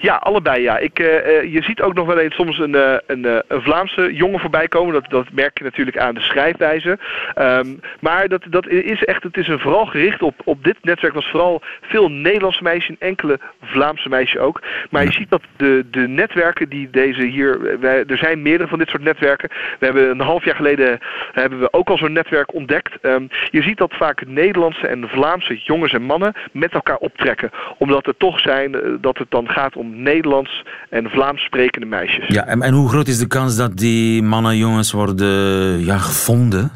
Ja, 0.00 0.14
allebei 0.14 0.62
ja. 0.62 0.78
Ik, 0.78 0.98
uh, 0.98 1.06
je 1.52 1.62
ziet 1.62 1.80
ook 1.80 1.94
nog 1.94 2.06
wel 2.06 2.18
eens 2.18 2.34
soms 2.34 2.58
een, 2.58 2.74
uh, 2.74 2.94
een, 3.06 3.24
een, 3.24 3.62
Vlaamse 3.62 4.14
jongen 4.14 4.40
voorbij 4.40 4.68
komen. 4.68 4.92
Dat, 4.92 5.10
dat 5.10 5.26
merk 5.32 5.58
je 5.58 5.64
natuurlijk 5.64 5.98
aan 5.98 6.14
de 6.14 6.20
schrijfwijze. 6.20 6.98
Um, 7.38 7.80
maar 8.00 8.28
dat, 8.28 8.42
dat 8.50 8.68
is 8.68 9.04
echt, 9.04 9.22
het 9.22 9.36
is 9.36 9.48
een 9.48 9.58
vooral 9.58 9.86
gericht 9.86 10.22
op, 10.22 10.34
op 10.44 10.64
dit 10.64 10.76
netwerk 10.82 11.14
was 11.14 11.30
vooral 11.30 11.62
veel 11.80 12.10
Nederlandse 12.10 12.62
meisjes 12.62 12.88
en 12.88 13.06
enkele 13.06 13.38
Vlaamse 13.62 14.08
meisjes 14.08 14.40
ook. 14.40 14.62
Maar 14.90 15.04
je 15.04 15.12
ziet 15.12 15.30
dat 15.30 15.42
de, 15.56 15.84
de 15.90 16.08
netwerken 16.08 16.68
die 16.68 16.90
deze 16.90 17.22
hier, 17.22 17.80
wij, 17.80 18.04
er 18.06 18.18
zijn 18.18 18.42
meerdere 18.42 18.68
van 18.68 18.78
dit 18.78 18.88
soort 18.88 19.02
netwerken. 19.02 19.48
We 19.78 19.84
hebben 19.84 20.10
een 20.10 20.20
half 20.20 20.44
jaar 20.44 20.56
geleden 20.56 20.98
hebben 21.32 21.60
we 21.60 21.72
ook 21.72 21.88
al 21.88 21.98
zo'n 21.98 22.12
netwerk 22.12 22.54
ontdekt. 22.54 22.98
Um, 23.02 23.28
je 23.50 23.62
ziet 23.62 23.78
dat 23.78 23.94
vaak 23.94 24.26
Nederlandse 24.26 24.86
en 24.86 25.08
Vlaamse 25.08 25.58
jongens 25.58 25.92
en 25.92 26.02
mannen 26.02 26.32
met 26.52 26.72
elkaar 26.72 26.96
optrekken. 26.96 27.50
Omdat 27.78 28.06
er 28.06 28.16
toch 28.16 28.40
zijn, 28.40 28.98
dat 29.00 29.18
het 29.18 29.30
dan 29.30 29.48
gaat 29.48 29.65
om 29.74 30.02
Nederlands 30.02 30.64
en 30.90 31.10
Vlaams 31.10 31.42
sprekende 31.42 31.86
meisjes. 31.86 32.26
Ja, 32.26 32.46
en, 32.46 32.62
en 32.62 32.74
hoe 32.74 32.88
groot 32.88 33.08
is 33.08 33.18
de 33.18 33.26
kans 33.26 33.56
dat 33.56 33.76
die 33.76 34.22
mannen 34.22 34.50
en 34.50 34.58
jongens 34.58 34.92
worden 34.92 35.84
ja, 35.84 35.98
gevonden? 35.98 36.70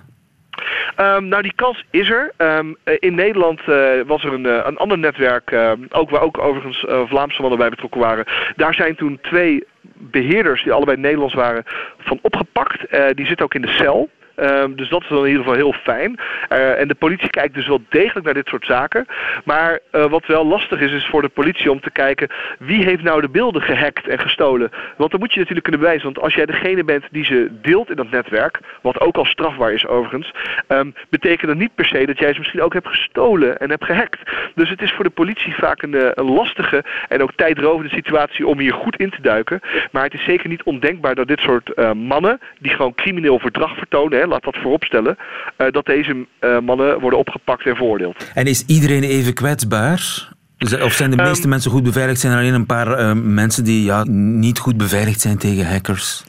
Um, 0.96 1.28
nou, 1.28 1.42
die 1.42 1.54
kans 1.54 1.84
is 1.90 2.10
er. 2.10 2.32
Um, 2.38 2.76
in 2.98 3.14
Nederland 3.14 3.60
uh, 3.68 3.76
was 4.06 4.24
er 4.24 4.32
een, 4.32 4.46
uh, 4.46 4.60
een 4.64 4.76
ander 4.76 4.98
netwerk, 4.98 5.50
uh, 5.50 5.72
ook, 5.90 6.10
waar 6.10 6.20
ook 6.20 6.38
overigens 6.38 6.84
Vlaamse 7.08 7.40
mannen 7.40 7.58
bij 7.58 7.68
betrokken 7.68 8.00
waren. 8.00 8.24
Daar 8.56 8.74
zijn 8.74 8.96
toen 8.96 9.18
twee 9.22 9.64
beheerders, 9.94 10.62
die 10.62 10.72
allebei 10.72 10.96
Nederlands 10.96 11.34
waren, 11.34 11.64
van 11.98 12.18
opgepakt. 12.22 12.80
die 13.14 13.26
zitten 13.26 13.44
ook 13.44 13.54
in 13.54 13.62
de 13.62 13.74
cel. 13.78 14.10
Um, 14.42 14.76
dus 14.76 14.88
dat 14.88 15.02
is 15.02 15.08
dan 15.08 15.18
in 15.18 15.26
ieder 15.26 15.42
geval 15.42 15.58
heel 15.58 15.72
fijn. 15.72 16.18
Uh, 16.52 16.80
en 16.80 16.88
de 16.88 16.94
politie 16.94 17.30
kijkt 17.30 17.54
dus 17.54 17.66
wel 17.66 17.82
degelijk 17.88 18.24
naar 18.24 18.34
dit 18.34 18.48
soort 18.48 18.66
zaken. 18.66 19.06
Maar 19.44 19.78
uh, 19.92 20.04
wat 20.04 20.26
wel 20.26 20.46
lastig 20.46 20.80
is, 20.80 20.92
is 20.92 21.06
voor 21.06 21.22
de 21.22 21.28
politie 21.28 21.70
om 21.70 21.80
te 21.80 21.90
kijken 21.90 22.28
wie 22.58 22.84
heeft 22.84 23.02
nou 23.02 23.20
de 23.20 23.28
beelden 23.28 23.62
gehackt 23.62 24.08
en 24.08 24.18
gestolen. 24.18 24.70
Want 24.96 25.10
dan 25.10 25.20
moet 25.20 25.32
je 25.32 25.38
natuurlijk 25.38 25.66
kunnen 25.66 25.82
bewijzen. 25.82 26.12
Want 26.12 26.24
als 26.24 26.34
jij 26.34 26.46
degene 26.46 26.84
bent 26.84 27.04
die 27.10 27.24
ze 27.24 27.48
deelt 27.62 27.90
in 27.90 27.96
dat 27.96 28.10
netwerk, 28.10 28.60
wat 28.82 29.00
ook 29.00 29.16
al 29.16 29.24
strafbaar 29.24 29.72
is 29.72 29.86
overigens, 29.86 30.32
um, 30.68 30.94
betekent 31.08 31.48
dat 31.48 31.56
niet 31.56 31.74
per 31.74 31.86
se 31.86 32.06
dat 32.06 32.18
jij 32.18 32.32
ze 32.32 32.38
misschien 32.38 32.62
ook 32.62 32.72
hebt 32.72 32.88
gestolen 32.88 33.58
en 33.58 33.70
hebt 33.70 33.84
gehackt. 33.84 34.30
Dus 34.54 34.68
het 34.68 34.82
is 34.82 34.92
voor 34.92 35.04
de 35.04 35.10
politie 35.10 35.54
vaak 35.54 35.82
een, 35.82 36.18
een 36.18 36.30
lastige 36.30 36.84
en 37.08 37.22
ook 37.22 37.32
tijdrovende 37.36 37.90
situatie 37.90 38.46
om 38.46 38.58
hier 38.58 38.74
goed 38.74 38.96
in 38.96 39.10
te 39.10 39.22
duiken. 39.22 39.60
Maar 39.90 40.04
het 40.04 40.14
is 40.14 40.24
zeker 40.24 40.48
niet 40.48 40.62
ondenkbaar 40.62 41.14
dat 41.14 41.28
dit 41.28 41.40
soort 41.40 41.94
mannen, 41.94 42.40
die 42.58 42.70
gewoon 42.70 42.94
crimineel 42.94 43.38
verdrag 43.38 43.76
vertonen, 43.76 44.18
laat 44.30 44.44
dat 44.44 44.56
vooropstellen, 44.56 45.16
uh, 45.58 45.66
dat 45.70 45.86
deze 45.86 46.26
uh, 46.40 46.58
mannen 46.58 47.00
worden 47.00 47.18
opgepakt 47.18 47.66
en 47.66 47.76
veroordeeld. 47.76 48.30
En 48.34 48.46
is 48.46 48.64
iedereen 48.66 49.02
even 49.02 49.34
kwetsbaar? 49.34 50.28
Of 50.82 50.92
zijn 50.92 51.10
de 51.10 51.16
meeste 51.16 51.42
um, 51.42 51.48
mensen 51.48 51.70
goed 51.70 51.82
beveiligd? 51.82 52.20
Zijn 52.20 52.32
er 52.32 52.38
alleen 52.38 52.54
een 52.54 52.66
paar 52.66 53.00
uh, 53.00 53.12
mensen 53.14 53.64
die 53.64 53.84
ja, 53.84 54.04
niet 54.08 54.58
goed 54.58 54.76
beveiligd 54.76 55.20
zijn 55.20 55.38
tegen 55.38 55.66
hackers? 55.66 56.24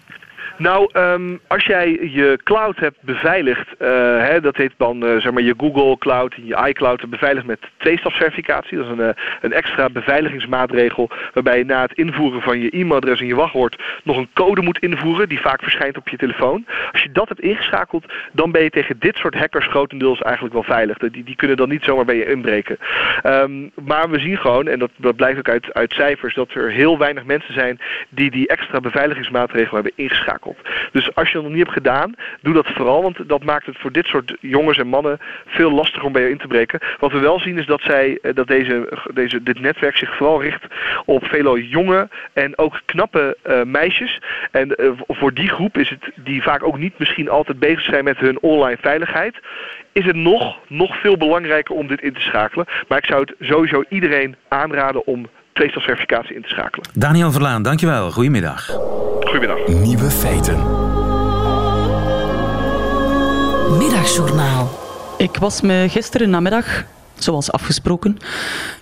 Nou, 0.61 0.89
um, 0.93 1.39
als 1.47 1.65
jij 1.65 1.89
je 2.01 2.39
cloud 2.43 2.79
hebt 2.79 2.97
beveiligd, 3.01 3.67
uh, 3.79 3.87
hè, 4.27 4.41
dat 4.41 4.55
heet 4.55 4.73
dan 4.77 5.05
uh, 5.05 5.21
zeg 5.21 5.31
maar 5.31 5.43
je 5.43 5.53
Google 5.57 5.97
Cloud 5.97 6.33
en 6.33 6.45
je 6.45 6.67
iCloud 6.67 7.09
beveiligd 7.09 7.45
met 7.45 7.59
tweestapsverificatie. 7.77 8.77
Dat 8.77 8.85
is 8.85 8.91
een, 8.91 8.99
uh, 8.99 9.09
een 9.41 9.53
extra 9.53 9.89
beveiligingsmaatregel 9.89 11.09
waarbij 11.33 11.57
je 11.57 11.65
na 11.65 11.81
het 11.81 11.93
invoeren 11.93 12.41
van 12.41 12.59
je 12.59 12.69
e-mailadres 12.69 13.19
en 13.19 13.25
je 13.25 13.35
wachtwoord 13.35 13.81
nog 14.03 14.17
een 14.17 14.29
code 14.33 14.61
moet 14.61 14.79
invoeren 14.79 15.29
die 15.29 15.39
vaak 15.39 15.61
verschijnt 15.61 15.97
op 15.97 16.09
je 16.09 16.17
telefoon. 16.17 16.65
Als 16.91 17.01
je 17.01 17.11
dat 17.11 17.27
hebt 17.27 17.41
ingeschakeld, 17.41 18.05
dan 18.31 18.51
ben 18.51 18.63
je 18.63 18.69
tegen 18.69 18.95
dit 18.99 19.17
soort 19.17 19.35
hackers 19.35 19.67
grotendeels 19.67 20.21
eigenlijk 20.21 20.53
wel 20.53 20.63
veilig. 20.63 20.97
Die, 20.97 21.23
die 21.23 21.35
kunnen 21.35 21.57
dan 21.57 21.69
niet 21.69 21.83
zomaar 21.83 22.05
bij 22.05 22.17
je 22.17 22.29
inbreken. 22.29 22.77
Um, 23.23 23.71
maar 23.85 24.09
we 24.09 24.19
zien 24.19 24.37
gewoon, 24.37 24.67
en 24.67 24.79
dat, 24.79 24.91
dat 24.95 25.15
blijkt 25.15 25.37
ook 25.37 25.49
uit, 25.49 25.73
uit 25.73 25.93
cijfers, 25.93 26.35
dat 26.35 26.53
er 26.53 26.71
heel 26.71 26.97
weinig 26.97 27.25
mensen 27.25 27.53
zijn 27.53 27.79
die 28.09 28.31
die 28.31 28.47
extra 28.47 28.79
beveiligingsmaatregel 28.79 29.73
hebben 29.73 29.93
ingeschakeld. 29.95 30.50
Dus 30.91 31.15
als 31.15 31.27
je 31.27 31.33
dat 31.33 31.43
nog 31.43 31.51
niet 31.51 31.63
hebt 31.63 31.77
gedaan, 31.77 32.15
doe 32.41 32.53
dat 32.53 32.67
vooral. 32.67 33.01
Want 33.01 33.29
dat 33.29 33.43
maakt 33.43 33.65
het 33.65 33.77
voor 33.77 33.91
dit 33.91 34.05
soort 34.05 34.35
jongens 34.39 34.77
en 34.77 34.87
mannen 34.87 35.19
veel 35.45 35.71
lastiger 35.71 36.05
om 36.05 36.11
bij 36.11 36.21
je 36.21 36.29
in 36.29 36.37
te 36.37 36.47
breken. 36.47 36.79
Wat 36.99 37.11
we 37.11 37.19
wel 37.19 37.39
zien 37.39 37.57
is 37.57 37.65
dat, 37.65 37.81
zij, 37.81 38.19
dat 38.33 38.47
deze, 38.47 39.03
deze, 39.13 39.43
dit 39.43 39.59
netwerk 39.59 39.97
zich 39.97 40.15
vooral 40.15 40.41
richt 40.41 40.63
op 41.05 41.25
veelal 41.25 41.57
jonge 41.57 42.09
en 42.33 42.57
ook 42.57 42.81
knappe 42.85 43.37
uh, 43.45 43.63
meisjes. 43.63 44.21
En 44.51 44.73
uh, 44.81 44.91
voor 45.07 45.33
die 45.33 45.49
groep 45.49 45.77
is 45.77 45.89
het, 45.89 46.11
die 46.15 46.41
vaak 46.41 46.63
ook 46.63 46.77
niet 46.77 46.99
misschien 46.99 47.29
altijd 47.29 47.59
bezig 47.59 47.81
zijn 47.83 48.03
met 48.03 48.17
hun 48.17 48.41
online 48.41 48.77
veiligheid 48.81 49.39
is 49.93 50.05
het 50.05 50.15
nog, 50.15 50.57
nog 50.67 51.01
veel 51.01 51.17
belangrijker 51.17 51.75
om 51.75 51.87
dit 51.87 52.01
in 52.01 52.13
te 52.13 52.21
schakelen. 52.21 52.65
Maar 52.87 52.97
ik 52.97 53.05
zou 53.05 53.21
het 53.21 53.35
sowieso 53.39 53.83
iedereen 53.89 54.35
aanraden 54.47 55.05
om 55.05 55.29
tweestapsverificatie 55.53 56.35
in 56.35 56.41
te 56.41 56.49
schakelen. 56.49 56.87
Daniel 56.93 57.31
Verlaan, 57.31 57.63
dankjewel. 57.63 58.11
Goedemiddag. 58.11 58.90
Goedemiddag. 59.31 59.67
Nieuwe 59.67 60.09
feiten. 60.09 60.57
Middagjournaal. 63.77 64.69
Ik 65.17 65.37
was 65.37 65.61
me 65.61 65.87
gisteren 65.89 66.29
namiddag 66.29 66.83
zoals 67.15 67.51
afgesproken, 67.51 68.17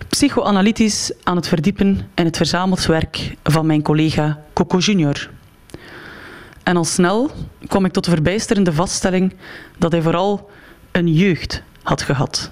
psychoanalytisch 0.07 1.11
aan 1.23 1.35
het 1.35 1.47
verdiepen 1.47 2.09
in 2.15 2.25
het 2.25 2.37
verzameld 2.37 2.85
werk 2.85 3.35
van 3.43 3.65
mijn 3.65 3.81
collega 3.81 4.39
Coco 4.53 4.77
Junior. 4.77 5.29
En 6.63 6.77
al 6.77 6.85
snel 6.85 7.31
kwam 7.67 7.85
ik 7.85 7.91
tot 7.91 8.03
de 8.03 8.11
verbijsterende 8.11 8.73
vaststelling 8.73 9.33
dat 9.77 9.91
hij 9.91 10.01
vooral 10.01 10.49
een 10.91 11.13
jeugd 11.13 11.63
had 11.83 12.01
gehad. 12.01 12.51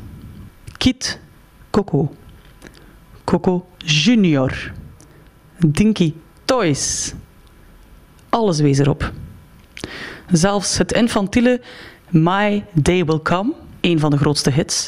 Kit 0.78 1.20
Coco. 1.70 2.16
Coco 3.24 3.68
Junior. 3.78 4.72
Dinky 5.58 6.14
Toys. 6.46 7.14
Alles 8.30 8.60
wees 8.60 8.78
erop. 8.78 9.12
Zelfs 10.32 10.78
het 10.78 10.92
infantiele 10.92 11.62
My 12.10 12.66
Day 12.74 13.06
Will 13.06 13.20
Come, 13.22 13.54
een 13.82 14.00
van 14.00 14.12
de 14.12 14.18
grootste 14.18 14.52
hits, 14.52 14.88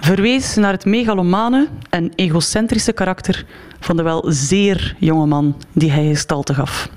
verwees 0.00 0.54
naar 0.54 0.72
het 0.72 0.84
megalomane 0.84 1.68
en 1.90 2.12
egocentrische 2.14 2.92
karakter 2.92 3.46
van 3.80 3.96
de 3.96 4.02
wel 4.02 4.24
zeer 4.28 4.96
jonge 4.98 5.26
man 5.26 5.56
die 5.72 5.90
hij 5.90 6.06
gestalte 6.06 6.54
gaf. 6.54 6.88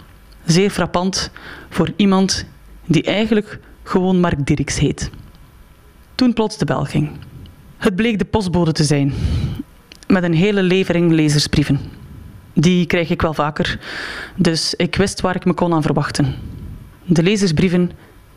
Zeer 0.46 0.70
frappant 0.70 1.32
voor 1.70 1.92
iemand 1.96 2.46
die 2.86 3.04
eigenlijk 3.04 3.60
gewoon 3.84 4.20
Mark 4.20 4.46
Dirks 4.46 4.80
heet. 4.80 5.10
Toen 6.16 6.34
plots 6.34 6.58
de 6.58 6.66
bel 6.66 6.84
ging. 6.84 7.12
Het 7.78 7.96
bleek 7.96 8.20
de 8.20 8.26
postbode 8.26 8.72
te 8.72 8.84
zijn, 8.84 9.14
met 10.08 10.24
een 10.24 10.34
hele 10.34 10.64
levering 10.64 11.12
lezersbrieven. 11.12 11.80
Die 12.58 12.86
krijg 12.86 13.10
ik 13.10 13.22
wel 13.22 13.34
vaker, 13.34 13.80
dus 14.36 14.74
ik 14.76 14.96
wist 14.96 15.22
waar 15.22 15.36
ik 15.36 15.46
me 15.46 15.54
kon 15.54 15.74
aan 15.74 15.82
verwachten. 15.82 16.36
De 17.06 17.24
lezersbrieven 17.24 17.92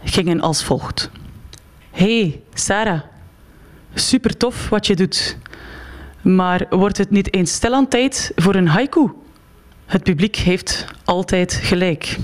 gingen 0.04 0.40
als 0.40 0.64
volgt. 0.64 1.10
Hey, 1.90 2.42
Sarah. 2.54 3.00
Super 3.94 4.36
tof 4.36 4.68
wat 4.68 4.86
je 4.86 4.96
doet. 4.96 5.36
Maar 6.22 6.66
wordt 6.70 6.98
het 6.98 7.10
niet 7.10 7.34
eens 7.34 7.52
stil 7.52 7.74
aan 7.74 7.88
tijd 7.88 8.32
voor 8.36 8.54
een 8.54 8.68
haiku? 8.68 9.10
Het 9.86 10.02
publiek 10.02 10.36
heeft 10.36 10.84
altijd 11.04 11.52
gelijk. 11.52 12.16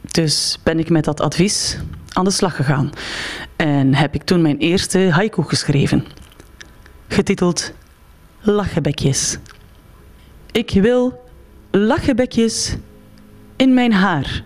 Dus 0.00 0.58
ben 0.62 0.78
ik 0.78 0.90
met 0.90 1.04
dat 1.04 1.20
advies 1.20 1.78
aan 2.12 2.24
de 2.24 2.30
slag 2.30 2.56
gegaan 2.56 2.90
en 3.56 3.94
heb 3.94 4.14
ik 4.14 4.22
toen 4.22 4.42
mijn 4.42 4.58
eerste 4.58 4.98
haiku 5.10 5.42
geschreven, 5.42 6.06
getiteld 7.08 7.72
Lachenbekjes. 8.40 9.38
Ik 10.52 10.70
wil 10.70 11.20
lachenbekjes 11.70 12.76
in 13.56 13.74
mijn 13.74 13.92
haar. 13.92 14.42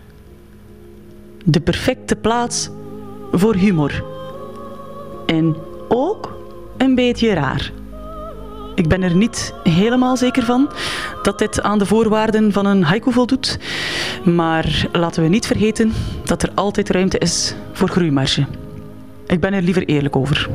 De 1.44 1.60
perfecte 1.60 2.16
plaats 2.16 2.70
voor 3.32 3.54
humor. 3.54 4.04
En 5.26 5.56
ook 5.88 6.38
een 6.76 6.94
beetje 6.94 7.34
raar. 7.34 7.72
Ik 8.74 8.88
ben 8.88 9.02
er 9.02 9.14
niet 9.14 9.54
helemaal 9.62 10.16
zeker 10.16 10.42
van 10.42 10.70
dat 11.22 11.38
dit 11.38 11.62
aan 11.62 11.78
de 11.78 11.86
voorwaarden 11.86 12.52
van 12.52 12.66
een 12.66 12.82
haiku 12.82 13.12
voldoet. 13.12 13.58
Maar 14.24 14.88
laten 14.92 15.22
we 15.22 15.28
niet 15.28 15.46
vergeten 15.46 15.92
dat 16.24 16.42
er 16.42 16.50
altijd 16.54 16.90
ruimte 16.90 17.18
is 17.18 17.54
voor 17.72 17.88
groeimarge. 17.88 18.46
Ik 19.26 19.40
ben 19.40 19.52
er 19.52 19.62
liever 19.62 19.84
eerlijk 19.84 20.16
over. 20.16 20.48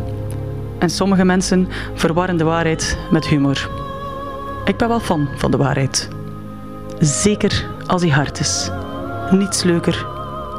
En 0.80 0.90
sommige 0.90 1.26
mensen 1.26 1.68
verwarren 1.94 2.38
de 2.38 2.44
waarheid 2.44 2.98
met 3.12 3.28
humor. 3.28 3.90
Ik 4.72 4.78
ben 4.78 4.88
wel 4.88 5.00
fan 5.00 5.30
van 5.36 5.52
de 5.52 5.58
waarheid. 5.58 6.10
Zeker 7.00 7.66
als 7.88 8.02
die 8.02 8.14
hard 8.14 8.40
is. 8.40 8.72
Niets 9.32 9.64
leuker 9.64 10.06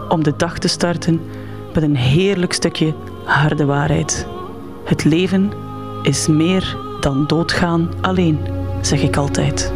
om 0.09 0.23
de 0.23 0.37
dag 0.37 0.59
te 0.59 0.69
starten 0.69 1.21
met 1.75 1.83
een 1.83 1.97
heerlijk 1.97 2.53
stukje 2.53 2.95
harde 3.25 3.65
waarheid. 3.65 4.27
Het 4.85 5.05
leven 5.05 5.53
is 6.03 6.27
meer 6.27 6.77
dan 7.01 7.27
doodgaan 7.27 7.91
alleen, 8.01 8.39
zeg 8.81 9.03
ik 9.03 9.17
altijd. 9.17 9.73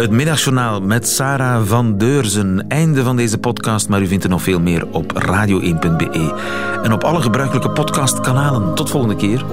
Het 0.00 0.10
middagjournaal 0.10 0.80
met 0.80 1.08
Sarah 1.08 1.62
van 1.62 1.98
Deurzen. 1.98 2.64
Einde 2.68 3.02
van 3.02 3.16
deze 3.16 3.38
podcast, 3.38 3.88
maar 3.88 4.02
u 4.02 4.06
vindt 4.06 4.24
er 4.24 4.30
nog 4.30 4.42
veel 4.42 4.60
meer 4.60 4.86
op 4.92 5.12
radio1.be. 5.12 6.34
En 6.82 6.92
op 6.92 7.04
alle 7.04 7.20
gebruikelijke 7.20 7.70
podcastkanalen. 7.70 8.74
Tot 8.74 8.90
volgende 8.90 9.16
keer. 9.16 9.44